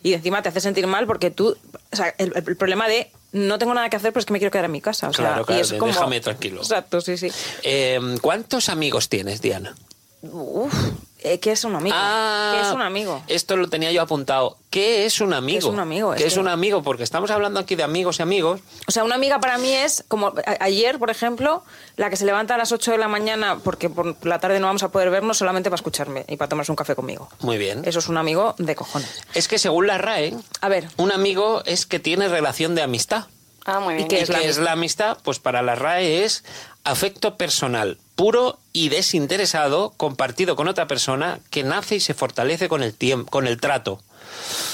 [0.04, 1.58] y encima te hace sentir mal porque tú...
[1.92, 4.39] O sea, el, el problema de no tengo nada que hacer, pero es que me
[4.39, 5.10] quiero quedar en mi casa.
[5.10, 5.91] O sea, Claro, claro, y es de como...
[5.91, 6.62] déjame tranquilo.
[6.62, 7.30] Exacto, sí, sí.
[7.63, 9.76] Eh, ¿Cuántos amigos tienes, Diana?
[10.23, 10.73] Uf,
[11.19, 11.95] eh, ¿qué es un amigo?
[11.97, 13.23] Ah, ¿Qué es un amigo?
[13.27, 14.58] Esto lo tenía yo apuntado.
[14.69, 15.60] ¿Qué es un amigo?
[15.60, 16.12] es un amigo?
[16.12, 16.84] ¿Qué Es es, que- un amigo?
[16.84, 18.62] Porque estamos hablando aquí de amigos y amigos.
[18.88, 21.63] O sea, una amiga para mí es como ayer, por ejemplo,
[21.95, 24.67] la que se levanta a las 8 de la mañana porque por la tarde no
[24.67, 27.30] vamos a poder vernos solamente para escucharme y para tomarse un café conmigo.
[27.39, 27.84] Muy bien.
[27.86, 29.10] Eso es un amigo de cojones.
[29.34, 30.88] Es que según la RAE, A ver.
[30.97, 33.25] un amigo es que tiene relación de amistad.
[33.65, 34.06] Ah, muy bien.
[34.06, 35.17] ¿Y qué ¿Y es la qué es la amistad?
[35.23, 36.45] Pues para la RAE es
[36.88, 42.82] afecto personal puro y desinteresado compartido con otra persona que nace y se fortalece con
[42.82, 44.02] el tiempo, con el trato.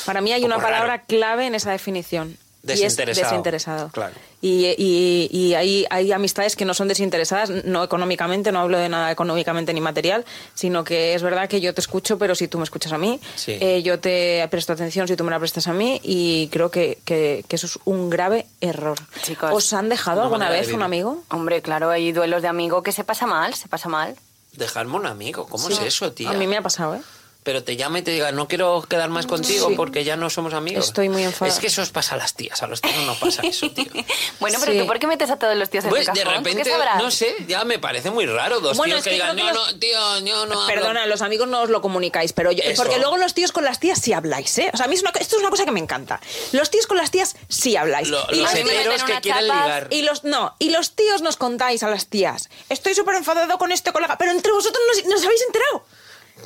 [0.05, 2.37] Para mí hay una palabra clave en esa definición.
[2.65, 3.29] Y es Desinteresado.
[3.29, 3.89] desinteresado.
[3.89, 4.13] Claro.
[4.41, 8.87] Y, y- y hay, hay amistades que no son desinteresadas, no económicamente, no hablo de
[8.87, 10.23] nada económicamente ni material,
[10.53, 13.19] sino que es verdad que yo te escucho, pero si tú me escuchas a mí,
[13.35, 13.57] Sí.
[13.59, 16.99] eh, yo te presto atención si tú me la prestas a mí, y creo que,
[17.03, 18.97] que- que eso es un grave error.
[19.23, 21.21] Chicos, ¿Os han dejado una alguna de vez un amigo?
[21.31, 24.15] Hombre, claro, hay duelos de amigo que se pasa mal, se pasa mal.
[24.53, 26.29] Dejarme un amigo, ¿cómo es eso, tía?
[26.29, 27.01] A mí me ha pasado, ¿eh?
[27.43, 29.75] Pero te llama y te diga, no quiero quedar más contigo Sí.
[29.75, 30.85] porque ya no somos amigos.
[30.87, 31.53] Estoy muy enfadada.
[31.53, 33.85] Es que eso os pasa a las tías, a los tíos no pasa eso, tío.
[34.39, 34.79] Bueno, pero Sí.
[34.79, 36.43] tú, ¿por qué metes a todos los tíos en Pues el de cajón?
[36.43, 39.15] ¿Tú repente, no sé, ya me parece muy raro dos Bueno, tíos es que, que
[39.15, 40.67] digan, no, los- no, tío, yo no hablo".
[40.67, 42.81] Perdona, los amigos no os lo comunicáis, pero yo, Eso.
[42.81, 44.71] porque luego los tíos con las tías sí habláis, ¿eh?
[44.73, 46.19] O sea, a mí es una, esto es una cosa que me encanta.
[46.53, 48.07] Los tíos con las tías sí habláis.
[48.09, 49.87] Lo- y, los heteros que quieren chapas ligar.
[49.91, 52.49] y los no, y los tíos nos contáis a las tías.
[52.69, 55.85] Estoy súper enfadado con este colega, pero entre vosotros no, no os habéis enterado.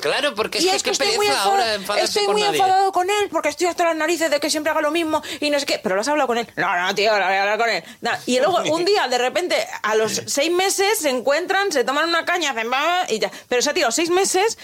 [0.00, 2.58] Claro, porque es y que, es que estoy muy, enfadado, estoy con muy nadie.
[2.58, 5.50] enfadado con él porque estoy hasta las narices de que siempre haga lo mismo y
[5.50, 5.80] no sé qué.
[5.82, 6.46] Pero lo has hablado con él.
[6.56, 7.82] No, no, tío, no voy a hablar con él.
[8.00, 8.10] No.
[8.26, 12.24] Y luego un día, de repente, a los seis meses se encuentran, se toman una
[12.24, 13.30] caña, hacen va y ya.
[13.48, 14.58] Pero se ha tirado seis meses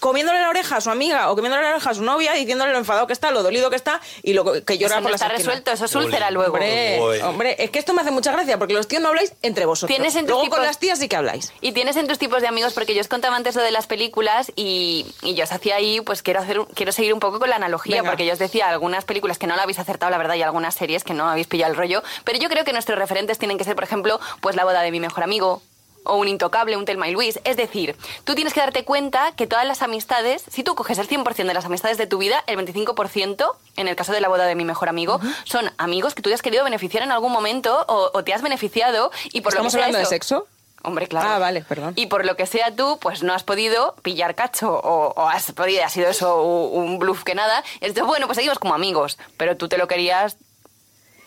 [0.00, 2.78] comiéndole la oreja a su amiga o comiéndole la oreja a su novia diciéndole lo
[2.78, 5.16] enfadado que está, lo dolido que está y lo que llora Eso no por la
[5.16, 6.54] está resuelto, eso es úlcera luego.
[6.54, 7.18] Hombre, Uy.
[7.20, 9.94] hombre, es que esto me hace mucha gracia porque los tíos no habláis entre vosotros.
[9.94, 11.52] Tienes en tus Luego con las tías sí que habláis.
[11.60, 13.86] Y tienes en tus tipos de amigos, porque yo os contaba antes lo de las
[13.86, 17.38] películas y, y yo os hacía ahí, pues quiero hacer, un- quiero seguir un poco
[17.38, 18.10] con la analogía, Venga.
[18.10, 20.74] porque yo os decía algunas películas que no la habéis acertado, la verdad, y algunas
[20.74, 23.64] series que no habéis pillado el rollo, pero yo creo que nuestros referentes tienen que
[23.64, 25.62] ser, por ejemplo, pues la boda de mi mejor amigo,
[26.04, 27.40] o un intocable, un Telma y Luis.
[27.44, 31.08] Es decir, tú tienes que darte cuenta que todas las amistades, si tú coges el
[31.08, 34.46] 100% de las amistades de tu vida, el 25%, en el caso de la boda
[34.46, 38.10] de mi mejor amigo, son amigos que tú has querido beneficiar en algún momento o,
[38.12, 40.46] o te has beneficiado y por lo que ¿Estamos sea hablando de sexo?
[40.82, 41.28] Hombre, claro.
[41.28, 41.92] Ah, vale, perdón.
[41.96, 45.52] Y por lo que sea tú, pues no has podido pillar cacho o, o has
[45.52, 47.62] podido, ha sido eso un, un bluff que nada.
[47.80, 50.38] Entonces, bueno, pues seguimos como amigos, pero tú te lo querías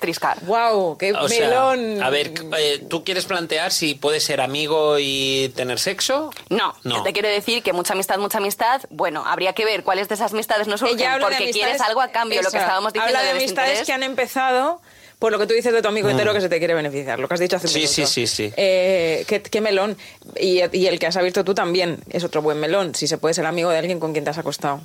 [0.03, 0.37] triscar.
[0.45, 0.97] ¡Wow!
[0.97, 2.03] ¡Qué O sea, melón!
[2.03, 6.29] a ver, eh, ¿tú quieres plantear si puedes ser amigo y tener sexo?
[6.49, 7.01] No, No.
[7.03, 10.33] te quiero decir que mucha amistad, mucha amistad, bueno, habría que ver cuáles de esas
[10.33, 13.33] amistades no surgen porque amistades- quieres algo a cambio, lo que estábamos diciendo Habla de
[13.33, 14.81] de amistades que han empezado
[15.19, 17.29] por lo que tú dices de tu amigo entero que se te quiere beneficiar, lo
[17.29, 17.87] que has dicho hace un Mm.
[17.87, 18.07] Sí, minuto.
[18.11, 18.53] sí, sí, sí.
[18.57, 19.95] Eh, qué, qué melón.
[20.37, 23.33] Y, y el que has abierto tú también es otro buen melón, si se puede
[23.33, 24.81] ser amigo de alguien con quien te has acostado.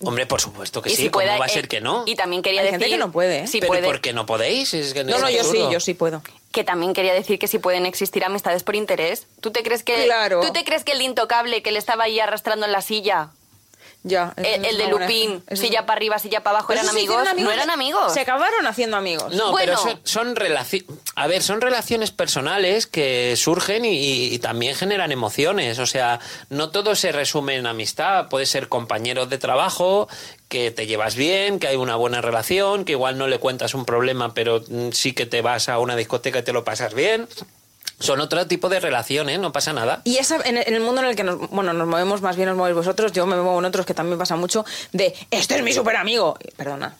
[0.00, 2.02] Hombre, por supuesto que Y sí, si ¿cómo puede, va a eh, ser que no?
[2.06, 2.80] Y también quería Hay decir...
[2.80, 3.44] gente que no puede, ¿eh?
[3.50, 3.82] Pero ¿y puede.
[3.82, 4.74] por qué no podéis?
[4.74, 6.22] Es que No, es no, yo sí, yo sí puedo.
[6.52, 9.26] que también quería decir que si pueden existir amistades por interés.
[9.40, 10.40] ¿Tú te crees que Claro.
[10.40, 13.30] tú te crees que el intocable que le estaba ahí arrastrando en la silla,
[14.08, 14.32] Ya.
[14.36, 17.16] el, es el de Lupín, eso- silla para arriba, silla para abajo, eran amigos?
[17.36, 18.12] No eran amigos.
[18.14, 19.34] Se acabaron haciendo amigos.
[19.34, 19.74] No, Bueno.
[19.76, 20.86] pero son, son relaciones.
[21.16, 25.78] A ver, son relaciones personales que surgen y, y- y también generan emociones.
[25.80, 28.28] O sea, no todo se resume en amistad.
[28.28, 30.08] Puede ser compañeros de trabajo,
[30.48, 33.84] que te llevas bien, que hay una buena relación, que igual no le cuentas un
[33.84, 37.28] problema, pero mm, sí que te vas a una discoteca y te lo pasas bien.
[37.98, 40.02] Son otro tipo de relaciones, no pasa nada.
[40.04, 42.56] Y esa, en, el- mundo en el que nos, bueno, nos movemos, más bien nos
[42.58, 45.72] movéis vosotros, yo me muevo en otros que también pasa mucho, de, este es mi
[45.72, 46.36] super amigo.
[46.56, 46.96] Perdona.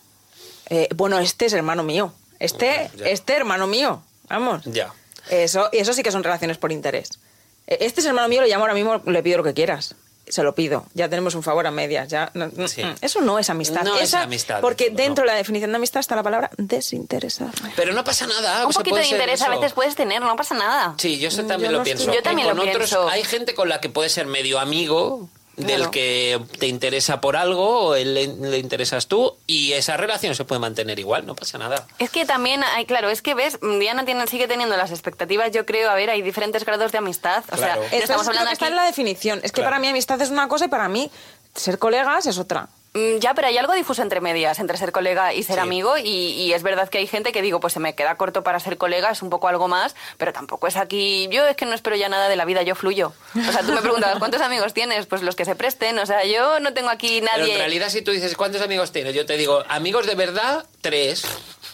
[0.71, 2.13] Eh, bueno, este es hermano mío.
[2.39, 3.07] Este, Ya.
[3.07, 4.03] este hermano mío.
[4.29, 4.63] Vamos.
[4.65, 4.93] Ya.
[5.31, 7.19] Eso, y eso sí que son relaciones por interés.
[7.67, 9.95] Eh, Este es hermano mío, le llamo ahora mismo, le pido lo que quieras.
[10.29, 10.87] Se lo pido.
[10.95, 12.09] Ya tenemos un favor a medias.
[12.09, 12.83] Ya, no- no- Sí.
[13.01, 13.83] Eso no es amistad.
[13.85, 17.53] No es amistad, Porque dentro de la definición de amistad está la palabra desinteresada.
[17.77, 18.63] Pero no pasa nada.
[18.65, 20.95] Un o sea, poquito de interés a veces puedes tener, no pasa nada.
[20.99, 22.03] Sí, yo eso Mm, también yo lo no pienso.
[22.05, 23.09] estoy- Yo también lo otros pienso.
[23.09, 25.91] hay gente con la que puede ser medio amigo del Claro.
[25.91, 30.45] que te interesa por algo o él le, le interesas tú y esa relación se
[30.45, 31.87] puede mantener igual, no pasa nada.
[31.99, 35.65] Es que también hay, claro, es que ves, Diana tiene, sigue teniendo las expectativas, yo
[35.65, 37.43] creo, a ver, hay diferentes grados de amistad.
[37.53, 37.83] O Claro.
[37.89, 39.39] sea, estamos es lo hablando que está en la definición.
[39.43, 39.69] Es que Claro.
[39.71, 41.11] para mí amistad es una cosa y para mí
[41.55, 42.69] ser colegas es otra.
[42.97, 45.61] Mm, Ya, pero hay algo difuso entre medias, entre ser colega y ser Sí.
[45.61, 48.43] amigo, y, y es verdad que hay gente que digo, pues se me queda corto
[48.43, 51.67] para ser colega, es un poco algo más, pero tampoco es aquí, yo es que
[51.67, 53.13] no espero ya nada de la vida, yo fluyo.
[53.37, 55.07] O sea, tú me preguntabas, ¿cuántos amigos tienes?
[55.07, 57.53] Pues los que se presten, o sea, yo no tengo aquí Pero nadie...
[57.55, 59.15] en realidad si tú dices, ¿cuántos amigos tienes?
[59.15, 61.25] Yo te digo, amigos de verdad, tres.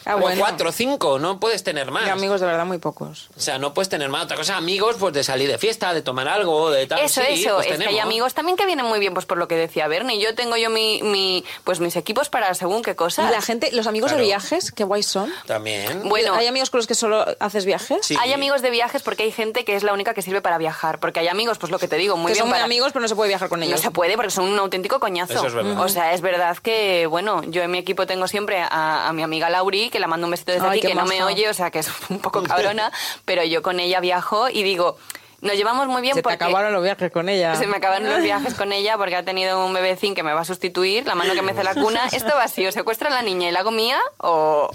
[0.05, 0.39] Ah, o bueno.
[0.39, 2.05] cuatro, cinco, no puedes tener más.
[2.07, 3.29] Y amigos de verdad muy pocos.
[3.37, 4.23] O sea, no puedes tener más.
[4.25, 6.99] Otra cosa, amigos, pues de salir de fiesta, de tomar algo, de tal.
[6.99, 9.37] Eso, Sí, eso, pues es que hay amigos también que vienen muy bien, pues por
[9.37, 10.19] lo que decía Bernie.
[10.19, 13.31] Yo tengo yo mi, mi pues mis equipos para según qué Y cosas.
[13.31, 14.21] la gente, los amigos Claro.
[14.21, 15.31] de viajes, qué guays son.
[15.45, 16.07] También.
[16.09, 16.33] Bueno.
[16.33, 17.99] ¿Hay amigos con los que solo haces viajes?
[18.05, 18.17] Sí.
[18.19, 20.99] Hay amigos de viajes porque hay gente que es la única que sirve para viajar.
[20.99, 22.65] Porque hay amigos, pues lo que te digo, muy que bien son muy para...
[22.65, 23.79] amigos, pero no se puede viajar con No ellos.
[23.81, 25.33] se puede porque son un auténtico coñazo.
[25.33, 25.79] Eso es verdad.
[25.79, 29.23] O sea, es verdad que, bueno, yo en mi equipo tengo siempre a, a mi
[29.23, 31.53] amiga Lauri, que la mando un besito desde Ay, aquí, que no me oye, o
[31.53, 32.91] sea que es un poco cabrona,
[33.25, 34.97] pero yo con ella viajo y digo,
[35.43, 36.35] nos llevamos muy bien Se porque...
[36.35, 37.55] acabaron los viajes con ella.
[37.55, 40.41] Se me acaban los viajes con ella porque ha tenido un bebecín que me va
[40.41, 42.07] a sustituir, la mano que me hace la cuna.
[42.11, 44.69] Esto va así, o secuestra a la niña y la hago mía, o,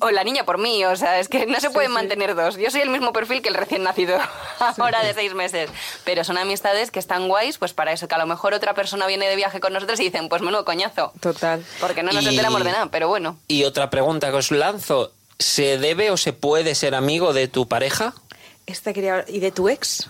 [0.00, 0.84] o- la niña por mí.
[0.84, 1.94] O sea, es que no se pueden sí.
[1.94, 2.56] mantener dos.
[2.56, 4.18] Yo soy el mismo perfil que el recién nacido,
[4.78, 5.70] ahora de seis meses.
[6.04, 9.06] Pero son amistades que están guays, pues para eso, que a lo mejor otra persona
[9.06, 11.12] viene de viaje con nosotros y dicen, pues menudo coñazo.
[11.20, 11.64] Total.
[11.80, 13.38] Porque no nos Y- enteramos de nada, pero bueno.
[13.48, 15.12] Y otra pregunta que os lanzo.
[15.38, 18.12] ¿Se debe o se puede ser amigo de tu pareja?
[18.70, 19.24] Esta quería...
[19.28, 20.08] ¿Y de tu ex?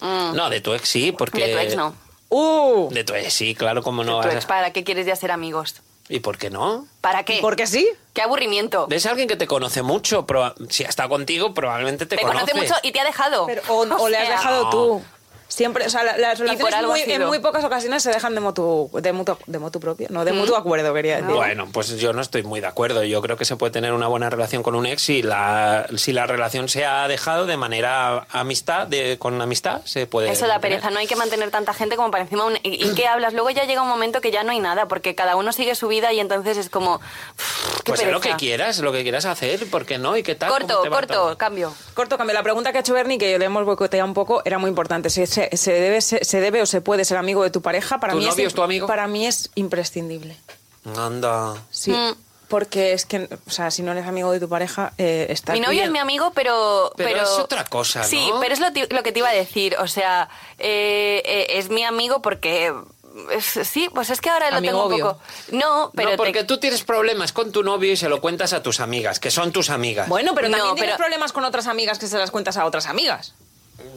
[0.00, 1.46] Mm, No, de tu ex sí, porque...
[1.46, 1.94] de tu ex no.
[2.28, 2.88] ¡Uh!
[2.92, 5.30] De tu ex sí, claro, como no De tu ex, ¿Para qué quieres ya ser
[5.30, 5.76] amigos?
[6.08, 6.86] ¿Y por qué no?
[7.00, 7.38] ¿Para qué?
[7.40, 7.88] ¿Por qué sí?
[8.14, 8.86] ¡Qué aburrimiento!
[8.88, 10.26] ¿Ves a alguien que te conoce mucho?
[10.68, 13.46] Si ha estado contigo, probablemente te, Te conoce mucho y te ha dejado.
[13.46, 14.70] Pero, o, o le has dejado No.
[14.70, 15.02] tú.
[15.50, 18.88] Siempre, o sea, la- las relaciones muy- en muy pocas ocasiones se dejan de mutuo,
[18.92, 20.06] de mutuo, de mutuo propio.
[20.08, 20.24] No, Mm.
[20.24, 21.34] de mutuo acuerdo, quería decir.
[21.34, 23.02] Bueno, pues yo no estoy muy de acuerdo.
[23.02, 26.12] Yo creo que se puede tener una buena relación con un ex si la, si
[26.12, 30.30] la relación se ha dejado de manera amistad, de, con amistad, se puede.
[30.30, 32.44] Eso da pereza, no hay que mantener tanta gente como para encima.
[32.44, 32.56] Un...
[32.62, 33.32] ¿Y, y qué hablas?
[33.34, 35.88] Luego ya llega un momento que ya no hay nada, porque cada uno sigue su
[35.88, 37.00] vida y entonces es como.
[37.84, 40.16] qué Pues haz lo que quieras, lo que quieras hacer, ¿por qué no?
[40.16, 40.48] ¿Y qué tal?
[40.50, 41.74] ¿Cómo Corto, corto, cambio.
[41.94, 42.34] Corto cambio.
[42.34, 45.10] La pregunta que ha hecho Bernie, que le hemos boicoteado un poco, era muy importante.
[45.10, 47.98] ¿Se, se, se debe, se, se debe o se puede ser amigo de tu pareja?
[48.00, 48.86] Para ¿Tu mí novio es, es tu amigo?
[48.86, 50.36] Para mí es imprescindible.
[50.96, 51.54] Anda.
[51.70, 51.92] Sí.
[51.92, 52.14] Mm.
[52.48, 55.60] Porque es que, o sea, si no eres amigo de tu pareja, eh, está Mi
[55.60, 56.92] novio es mi amigo, pero.
[56.96, 58.40] Pero es otra cosa, Sí, ¿no?
[58.40, 58.72] pero es lo,
[59.04, 59.76] que te iba a decir.
[59.78, 62.74] O sea, eh, eh, es mi amigo porque.
[63.40, 65.06] sí, pues es que ahora lo Amigo tengo un obvio.
[65.12, 65.20] poco.
[65.52, 66.08] No, pero.
[66.08, 68.80] no, te- porque tú tienes problemas con tu novio y se lo cuentas a tus
[68.80, 70.08] amigas, que son tus amigas.
[70.08, 72.64] Bueno, pero No, también tienes pero- problemas con otras amigas que se las cuentas a
[72.66, 73.34] otras amigas.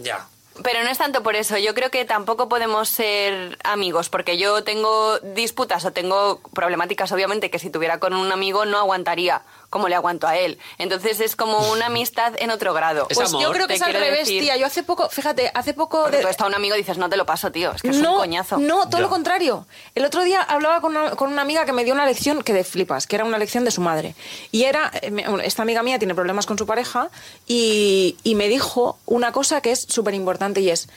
[0.04, 0.28] Ya.
[0.62, 1.58] Pero no es tanto por eso.
[1.58, 7.50] Yo creo que tampoco podemos ser amigos, porque yo tengo disputas o tengo problemáticas, obviamente,
[7.50, 9.42] que si tuviera con un amigo no aguantaría
[9.74, 10.60] como le aguanto a él.
[10.78, 13.08] Entonces es como una amistad en otro grado.
[13.10, 13.42] Es Pues amor.
[13.42, 14.56] yo creo que es al revés, decir- tía.
[14.56, 16.04] Yo hace poco, fíjate, hace poco...
[16.04, 17.72] Porque de- tú estás a un amigo y dices, no te lo paso, tío.
[17.72, 18.58] Es que es no, un coñazo.
[18.60, 19.66] No, todo lo contrario.
[19.96, 22.54] El otro día hablaba con una, con una amiga que me dio una lección que
[22.54, 24.14] de flipas, que era una lección de su madre.
[24.52, 25.12] Y era, eh,
[25.44, 27.10] esta amiga mía tiene problemas con su pareja
[27.48, 30.88] y, y me dijo una cosa que es súper importante y es,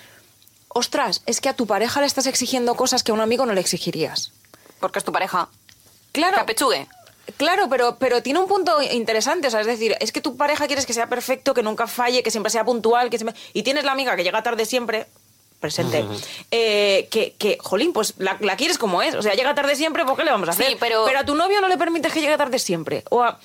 [0.69, 3.55] ostras, es que a tu pareja le estás exigiendo cosas que a un amigo no
[3.55, 4.33] le exigirías.
[4.81, 5.49] Porque es tu pareja.
[6.13, 6.37] Claro.
[6.37, 6.87] Capechugue.
[7.37, 10.67] Claro, pero, pero tiene un punto interesante, o sea, es decir, es que tu pareja
[10.67, 13.39] quieres que sea perfecto, que nunca falle, que siempre sea puntual, que siempre...
[13.53, 15.07] y tienes la amiga que llega tarde siempre,
[15.61, 16.05] presente,
[16.51, 20.05] eh, que, que, jolín, pues la, la quieres como es, o sea, llega tarde siempre,
[20.05, 20.77] ¿por qué le vamos a Sí, hacer?
[20.79, 23.39] pero- a tu novio no le permites que llegue tarde siempre, o a-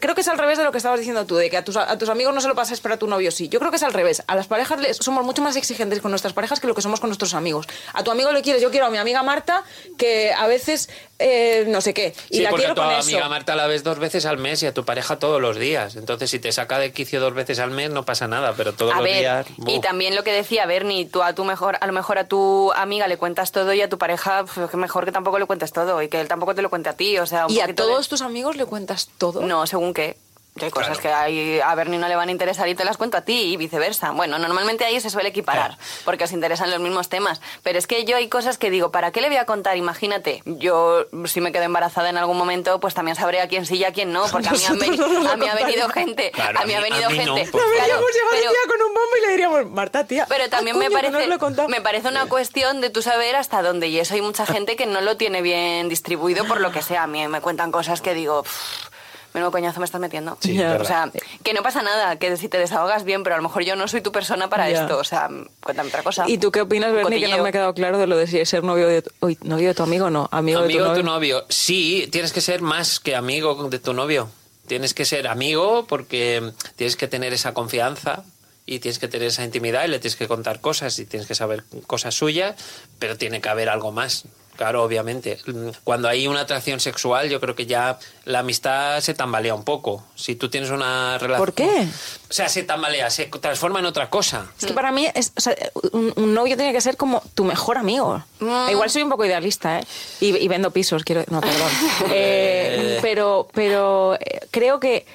[0.00, 1.76] Creo que es al revés de lo que estabas diciendo tú, de que a tus,
[1.76, 3.48] a tus amigos no se lo pases, pero a tu novio sí.
[3.50, 4.22] Yo creo que es al revés.
[4.26, 6.98] A las parejas les- somos mucho más exigentes con nuestras parejas que lo que somos
[7.00, 7.66] con nuestros amigos.
[7.92, 9.64] A tu amigo le quieres, yo quiero a mi amiga Marta,
[9.98, 13.00] que a veces eh, no sé qué, y Sí, la porque quiero a tu con
[13.00, 13.28] amiga eso.
[13.30, 15.96] Marta la ves dos veces al mes y a tu pareja todos los días.
[15.96, 18.92] Entonces, si te saca de quicio dos veces al mes, no pasa nada, pero todos
[18.92, 19.46] A los ver, días...
[19.66, 22.72] y también lo que decía Bernie, tú a tu mejor, a lo mejor a tu
[22.72, 25.72] amiga le cuentas todo y a tu pareja, pues, que mejor que tampoco le cuentes
[25.72, 27.66] todo y que él tampoco te lo cuente a ti, o sea, un ¿Y a
[27.66, 29.40] de- todos tus amigos le cuentas todo?
[29.42, 30.16] No, según qué.
[30.58, 31.02] Hay cosas Claro.
[31.02, 33.52] que hay- a Bernie no le van a interesar y te las cuento a ti
[33.52, 34.12] y viceversa.
[34.12, 35.82] Bueno, normalmente ahí se suele equiparar Claro.
[36.06, 37.42] porque os interesan los mismos temas.
[37.62, 39.76] Pero es que yo hay cosas que digo, ¿para qué le voy a contar?
[39.76, 43.76] Imagínate, yo si me quedo embarazada en algún momento, pues también sabré a quién sí
[43.76, 45.54] y a quién no, porque a mí, han veni- Nosotros no lo a mí ha
[45.56, 47.26] venido gente, Claro, a mí ha a venido a gente.
[47.26, 47.52] por No favor.
[47.52, 50.24] Claro, veríamos llevar pero- al tía con un bombo y le diríamos, Marta, tía.
[50.26, 51.68] pero también me no parece lo he contado".
[51.68, 54.86] me parece una cuestión de tú saber hasta dónde y eso hay mucha gente que
[54.86, 57.02] no lo tiene bien distribuido por lo que sea.
[57.02, 58.95] A mí me cuentan cosas que digo, "Pff,
[59.36, 60.36] menudo coñazo me estás metiendo.
[60.40, 61.10] Sí, o sea,
[61.44, 63.86] que no pasa nada, que si te desahogas bien, pero a lo mejor yo no
[63.86, 64.98] soy tu persona para esto.
[64.98, 65.28] O sea,
[65.62, 66.24] cuéntame otra cosa.
[66.26, 68.38] ¿Y tú qué opinas, Bernie, que no me ha quedado claro de lo de si
[68.40, 70.28] es ser novio de, uy, novio de tu amigo o no?
[70.32, 71.34] Amigo, Amigo de de tu tu novio.
[71.36, 71.46] novio.
[71.50, 74.28] Sí, tienes que ser más que amigo de tu novio.
[74.66, 78.24] Tienes que ser amigo porque tienes que tener esa confianza
[78.64, 81.36] y tienes que tener esa intimidad y le tienes que contar cosas y tienes que
[81.36, 82.56] saber cosas suyas,
[82.98, 84.24] pero tiene que haber algo más.
[84.56, 85.38] Claro, obviamente.
[85.84, 90.04] Cuando hay una atracción sexual, yo creo que ya la amistad se tambalea un poco.
[90.14, 91.38] Si tú tienes una relación...
[91.38, 91.86] ¿Por qué?
[92.28, 94.46] O sea, se tambalea, se transforma en otra cosa.
[94.58, 95.54] Es que para mí es, o sea,
[95.92, 98.24] un, un novio tiene que ser como tu mejor amigo.
[98.40, 98.70] Mm.
[98.70, 99.84] Igual soy un poco idealista, ¿eh?
[100.20, 101.24] Y, y vendo pisos, quiero...
[101.28, 101.70] No, perdón.
[102.10, 105.06] Eh, pero pero eh, creo que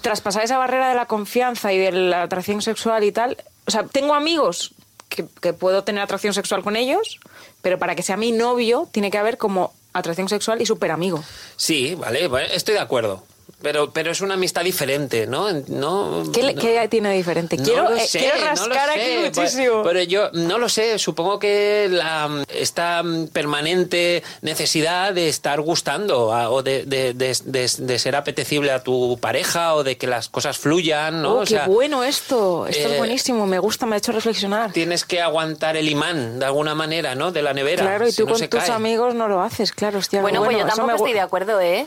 [0.00, 3.36] traspasar esa barrera de la confianza y de la atracción sexual y tal...
[3.66, 4.72] O sea, tengo amigos
[5.10, 7.18] que, puedo tener atracción sexual con ellos,
[7.60, 11.22] pero para que sea mi novio tiene que haber como atracción sexual y súper amigo.
[11.56, 13.24] Sí, vale, estoy de acuerdo.
[13.62, 15.48] Pero, pero es una amistad diferente, ¿no?
[15.68, 17.56] no ¿Qué, le- no- qué tiene diferente?
[17.58, 19.64] no Quiero, eh, quiero rascar aquí muchísimo.
[19.64, 26.32] Pero, pero yo no lo sé, supongo que la, esta permanente necesidad de estar gustando
[26.32, 30.06] a- o de, de- de- de- de ser apetecible a tu pareja o de que
[30.06, 31.34] las cosas fluyan, ¿no?
[31.34, 32.66] Oh, O qué sea, bueno esto.
[32.66, 33.46] Esto eh, es buenísimo.
[33.46, 34.72] Me gusta, me ha hecho reflexionar.
[34.72, 37.30] Tienes que aguantar el imán de alguna manera, ¿no?
[37.32, 37.82] De la nevera.
[37.84, 38.70] Claro, y si tú no con tus cae.
[38.70, 39.98] amigos no lo haces, claro.
[39.98, 41.86] Hostia, Bueno, pues yo tampoco me estoy de acuerdo, ¿eh?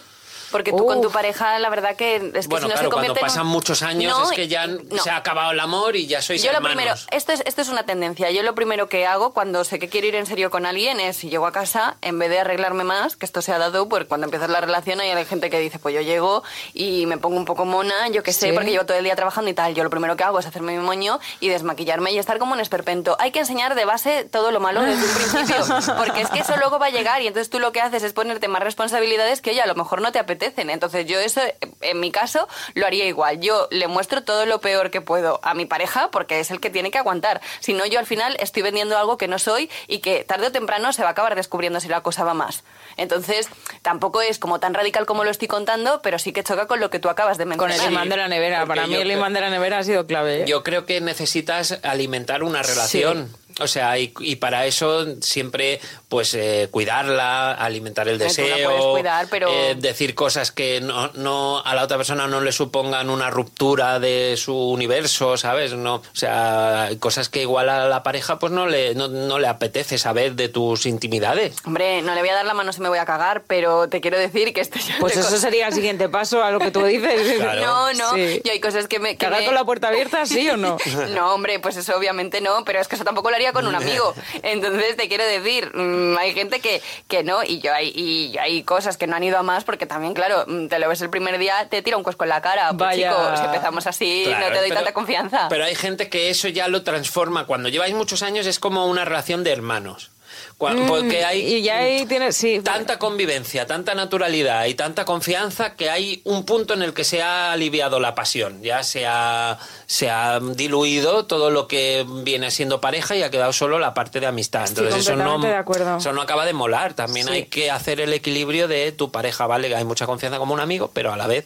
[0.53, 2.89] Porque tú con tu pareja, la verdad que es que Bueno, si no claro, se
[2.89, 4.79] convierte cuando en un- pasan muchos años No, es que ya no.
[5.03, 7.67] se ha acabado el amor y ya sois Yo lo primero, esto es, esto es
[7.67, 8.31] una tendencia.
[8.31, 11.17] Yo lo primero que hago cuando sé que quiero ir en serio con alguien es,
[11.17, 14.05] si llego a casa, en vez de arreglarme más, que esto se ha dado, pues
[14.05, 17.45] cuando empiezas la relación hay gente que dice, pues yo llego y me pongo un
[17.45, 18.51] poco mona, yo qué sé, Sí.
[18.53, 19.73] porque llevo todo el día trabajando y tal.
[19.73, 22.59] Yo lo primero que hago es hacerme mi moño y desmaquillarme y estar como un
[22.59, 23.15] esperpento.
[23.19, 25.55] Hay que enseñar de base todo lo malo desde un principio,
[25.97, 28.13] porque es que eso luego va a llegar y entonces tú lo que haces es
[28.13, 30.69] ponerte más responsabilidades que, oye, a lo mejor no te apetecen.
[30.69, 31.41] Entonces yo eso,
[31.81, 33.39] en mi caso, lo haría igual.
[33.39, 36.69] Yo le muestro todo lo peor que puedo a mi pareja porque es el que
[36.69, 37.41] tiene que aguantar.
[37.59, 40.51] Si no, yo al final estoy vendiendo algo que no soy y que tarde o
[40.51, 42.63] temprano se va a acabar descubriendo si la cosa va más.
[42.97, 43.49] Entonces,
[43.81, 46.89] tampoco es como tan radical como lo estoy contando, pero sí que choca con lo
[46.89, 47.79] que tú acabas de Con mencionar.
[47.87, 48.59] el imán de la nevera.
[48.65, 50.41] porque Para mí el imán de la nevera ha sido clave.
[50.41, 50.45] ¿eh?
[50.47, 53.35] Yo creo que necesitas alimentar una relación.
[53.59, 58.47] O sea, y, y para eso siempre, pues, eh, cuidarla, alimentar el Pero tú la
[58.55, 62.41] deseo, puedes cuidar, pero- eh, decir cosas que no, no a la otra persona no
[62.41, 65.73] le supongan una ruptura de su universo, ¿sabes?
[65.73, 69.39] No, o sea, hay cosas que igual a la pareja, pues, no le, no, no
[69.39, 71.55] le apetece saber de tus intimidades.
[71.65, 74.01] Hombre, no le voy a dar la mano si me voy a cagar, pero te
[74.01, 76.83] quiero decir que esto ya Pues eso sería el siguiente paso a lo que tú
[76.85, 77.21] dices.
[77.43, 77.61] Claro.
[77.61, 78.41] No, no, Sí.
[78.45, 79.11] yo hay cosas que me...
[79.17, 80.77] Que ¿Cagar me- con la puerta abierta, sí o no?
[81.13, 83.75] No, hombre, pues eso obviamente no, pero es que eso tampoco lo haría con un
[83.75, 84.13] amigo.
[84.43, 88.63] Entonces te quiero decir, mm, hay gente que, que no, y yo hay, y hay
[88.63, 91.09] cosas que no han ido a más porque también, claro, mm, te lo ves el
[91.09, 92.69] primer día, te tira un cuesco en la cara.
[92.69, 93.09] Pues Vaya.
[93.09, 95.47] chicos, si empezamos así, Claro, no te doy pero- tanta confianza.
[95.49, 97.45] Pero hay gente que eso ya lo transforma.
[97.45, 100.11] Cuando lleváis muchos años es como una relación de hermanos.
[100.59, 102.61] Mm, Porque hay Y ya ahí tienes, sí.
[102.63, 107.21] tanta convivencia, tanta naturalidad y tanta confianza que hay un punto en el que se
[107.21, 108.61] ha aliviado la pasión.
[108.63, 113.51] Ya se ha, se ha diluido todo lo que viene siendo pareja y ha quedado
[113.51, 114.65] solo la parte de amistad.
[114.67, 115.63] Entonces eso no, de
[115.97, 116.93] eso no acaba de molar.
[116.93, 117.33] También Sí.
[117.33, 119.75] hay que hacer el equilibrio de tu pareja, ¿vale?
[119.75, 121.45] Hay mucha confianza como un amigo, pero a la vez,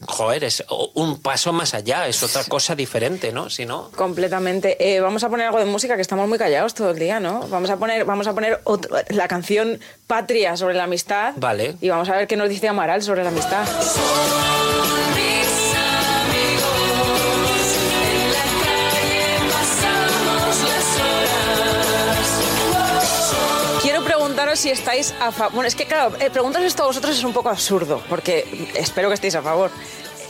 [0.00, 3.48] joder, es un paso más allá, es otra cosa diferente, ¿no?
[3.50, 3.90] Si no...
[3.96, 4.76] Completamente.
[4.94, 7.40] Eh, vamos a poner algo de música que estamos muy callados todo el día, ¿no?
[7.48, 11.32] Vamos a poner, vamos a poner otro- la canción Patria sobre la amistad.
[11.36, 11.76] Vale.
[11.80, 13.66] Y vamos a ver qué nos dice Amaral sobre la amistad.
[24.16, 25.52] Preguntaros si estáis a favor.
[25.52, 29.08] Bueno, es que claro, eh, preguntaros esto a vosotros es un poco absurdo, porque espero
[29.08, 29.70] que estéis a favor.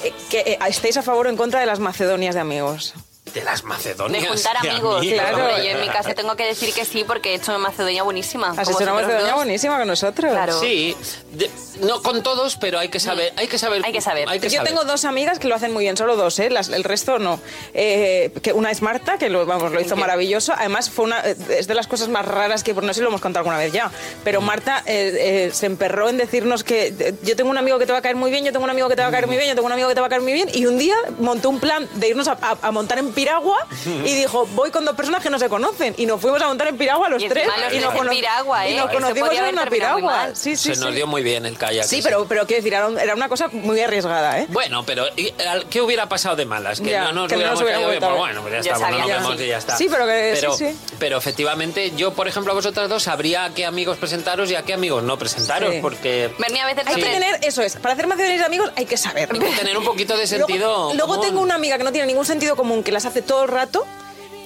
[0.02, 2.94] Eh, que eh, estéis a favor o en contra de las macedonias de amigos.
[3.36, 4.22] De las Macedonias.
[4.22, 5.36] de juntar de amigos, claro.
[5.36, 8.02] Hombre, yo en mi caso tengo que decir que sí porque he hecho una macedonia
[8.02, 8.54] buenísima.
[8.56, 9.34] Has hecho una macedonia dos.
[9.34, 10.32] buenísima con nosotros.
[10.32, 10.58] Claro.
[10.58, 10.96] Sí,
[11.32, 11.50] de-
[11.82, 14.26] no con todos, pero hay que saber, hay que saber, Hay que saber.
[14.30, 14.72] Hay que Yo saber.
[14.72, 16.48] tengo dos amigas que lo hacen muy bien, solo dos, ¿eh?
[16.48, 17.38] Las- el resto no.
[17.74, 20.00] Eh, que una es Marta, que lo, vamos, lo hizo Ok.
[20.00, 20.54] maravilloso.
[20.56, 23.02] Además, fue una, eh, es de las cosas más raras que, por no sé si
[23.02, 23.90] lo hemos contado alguna vez ya,
[24.24, 27.84] pero Marta eh, eh, se emperró en decirnos que eh, yo tengo un amigo que
[27.84, 29.26] te va a caer muy bien, yo tengo un amigo que te va a caer
[29.26, 30.78] muy bien, yo tengo un amigo que te va a caer muy bien, y un
[30.78, 33.66] día montó un plan de irnos a, a- a montar en Piragua
[34.04, 36.68] y dijo, voy con dos personas que no se conocen, y nos fuimos a montar
[36.68, 37.46] en Piragua los Y tres.
[37.46, 38.76] los y nos en cono- Piragua, y ¿eh?
[38.76, 40.00] nos conocimos en una Piragua.
[40.12, 40.36] mal.
[40.36, 41.84] Sí, sí, Se nos dio muy bien el kayak.
[41.84, 44.46] Sí, pero, pero quiero decir, era, un- era una cosa muy arriesgada, ¿eh?
[44.50, 46.80] Bueno, pero ¿y, al- ¿qué hubiera pasado de malas?
[46.80, 48.02] Que Ya, no nos que no hubiéramos nos hubiera caído bien.
[48.02, 49.16] Pues bueno, pues ya, Ya está, pues nos ya.
[49.18, 49.76] vemos y ya está.
[49.76, 50.78] Sí, pero que- pero, sí, sí.
[51.00, 54.62] pero efectivamente, yo, por ejemplo, a vosotras dos sabría a qué amigos presentaros y a
[54.62, 55.78] qué amigos no presentaros, Sí.
[55.82, 58.86] porque Bernie a veces Hay que tener, eso es, para hacer macedonias de amigos hay
[58.86, 59.28] que saber.
[59.32, 60.68] hay que tener un poquito de sentido.
[60.68, 61.26] Luego, luego común.
[61.26, 63.84] tengo una amiga que no tiene ningún sentido común, que las hace todo el rato,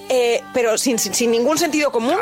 [0.09, 2.17] eh, pero sin, sin, ningún sentido común.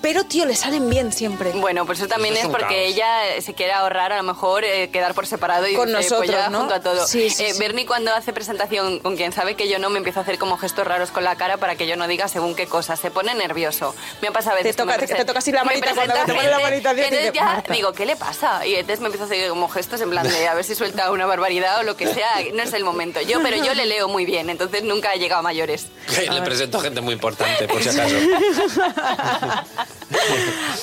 [0.00, 1.50] Pero, tío, le salen bien siempre.
[1.52, 2.76] Bueno, pues eso también Eso es porque caos.
[2.94, 5.98] ella eh, se quiere ahorrar a lo mejor eh, quedar por separado y Con dice,
[5.98, 6.58] nosotros, pues ya ¿no?
[6.60, 7.06] junto a todo.
[7.06, 7.58] Sí, sí, Eh, sí.
[7.58, 10.56] Bernie cuando hace presentación con quien sabe que yo no me empiezo a hacer como
[10.56, 13.00] gestos raros con la cara para que yo no diga según qué cosas.
[13.00, 13.94] Se pone nervioso.
[14.22, 14.76] Me ha pasado a veces.
[14.76, 17.10] Te que me toca- te- toca así la manita cuando te pone la manita Entonces
[17.18, 17.72] dices, ya "Marta".
[17.72, 18.64] digo, ¿qué le pasa?
[18.66, 21.10] Y entonces me empiezo a hacer como gestos en plan de a ver si suelta
[21.10, 22.28] una barbaridad o lo que sea.
[22.54, 23.20] No es el momento.
[23.22, 25.86] Yo, pero yo le leo muy bien, entonces nunca he llegado a mayores.
[26.30, 28.14] Le presento a gente muy importante, por si acaso.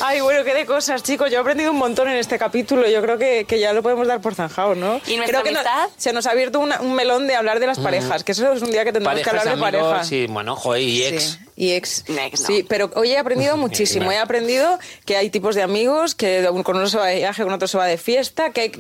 [0.01, 1.31] Ay, bueno, qué de cosas, chicos.
[1.31, 2.87] Yo he aprendido un montón en este capítulo.
[2.87, 5.01] Yo creo que, que ya lo podemos dar por zanjado, ¿no?
[5.07, 5.89] ¿Y nuestra creo que no- amistad?
[5.97, 8.61] se nos ha abierto una- un melón de hablar de las parejas, que eso es
[8.61, 10.07] un día que tendremos que hablar de amigos, parejas.
[10.07, 11.23] sí, bueno, joder, y ex.
[11.23, 11.39] Sí.
[11.57, 12.03] Y ex.
[12.33, 14.11] Sí, pero hoy he aprendido muchísimo.
[14.11, 17.53] He aprendido que hay tipos de amigos, que con uno se va de viaje, con
[17.53, 18.71] otro se va de fiesta, que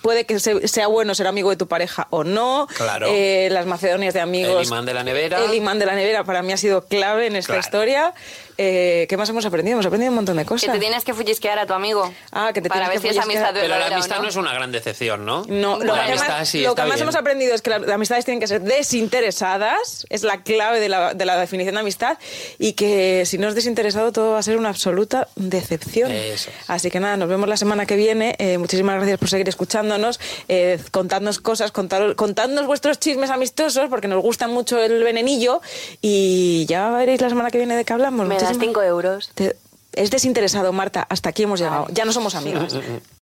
[0.00, 2.68] puede que se- sea bueno ser amigo de tu pareja o no.
[2.74, 3.08] Claro.
[3.10, 4.62] Eh, las macedonias de amigos.
[4.62, 5.44] El imán de la nevera.
[5.44, 7.60] El imán de la nevera para mí ha sido clave en esta Claro.
[7.60, 8.14] historia.
[8.58, 9.74] Eh, ¿Qué más hemos aprendido?
[9.74, 10.72] Hemos aprendido un montón de Que cosas.
[10.72, 12.12] te tienes que fullisquear a tu amigo.
[12.32, 13.78] Ah, que te Para ver tienes si que es amistad fullisquear.
[13.78, 14.22] Pero la amistad no.
[14.22, 14.28] no.
[14.28, 15.44] es una gran decepción, ¿no?
[15.48, 17.02] No, lo la que, amistad más, sí lo está que más bien.
[17.04, 20.88] hemos aprendido es que la- las amistades tienen que ser desinteresadas, es la clave de
[20.88, 22.18] la, de la definición de amistad,
[22.58, 26.10] y que si no es desinteresado todo va a ser una absoluta decepción.
[26.10, 26.50] Eso.
[26.68, 28.34] Así que nada, nos vemos la semana que viene.
[28.38, 34.08] Eh, muchísimas gracias por seguir escuchándonos, eh, contadnos cosas, contar- contadnos vuestros chismes amistosos, porque
[34.08, 35.60] nos gusta mucho el venenillo,
[36.00, 38.26] y ya veréis la semana que viene de qué hablamos.
[38.26, 39.30] Me das Muchísimas- 5 euros.
[39.34, 39.56] Te-
[39.94, 41.06] Es desinteresado, Marta.
[41.10, 41.86] Hasta aquí hemos llegado.
[41.90, 42.74] Ya no somos amigas.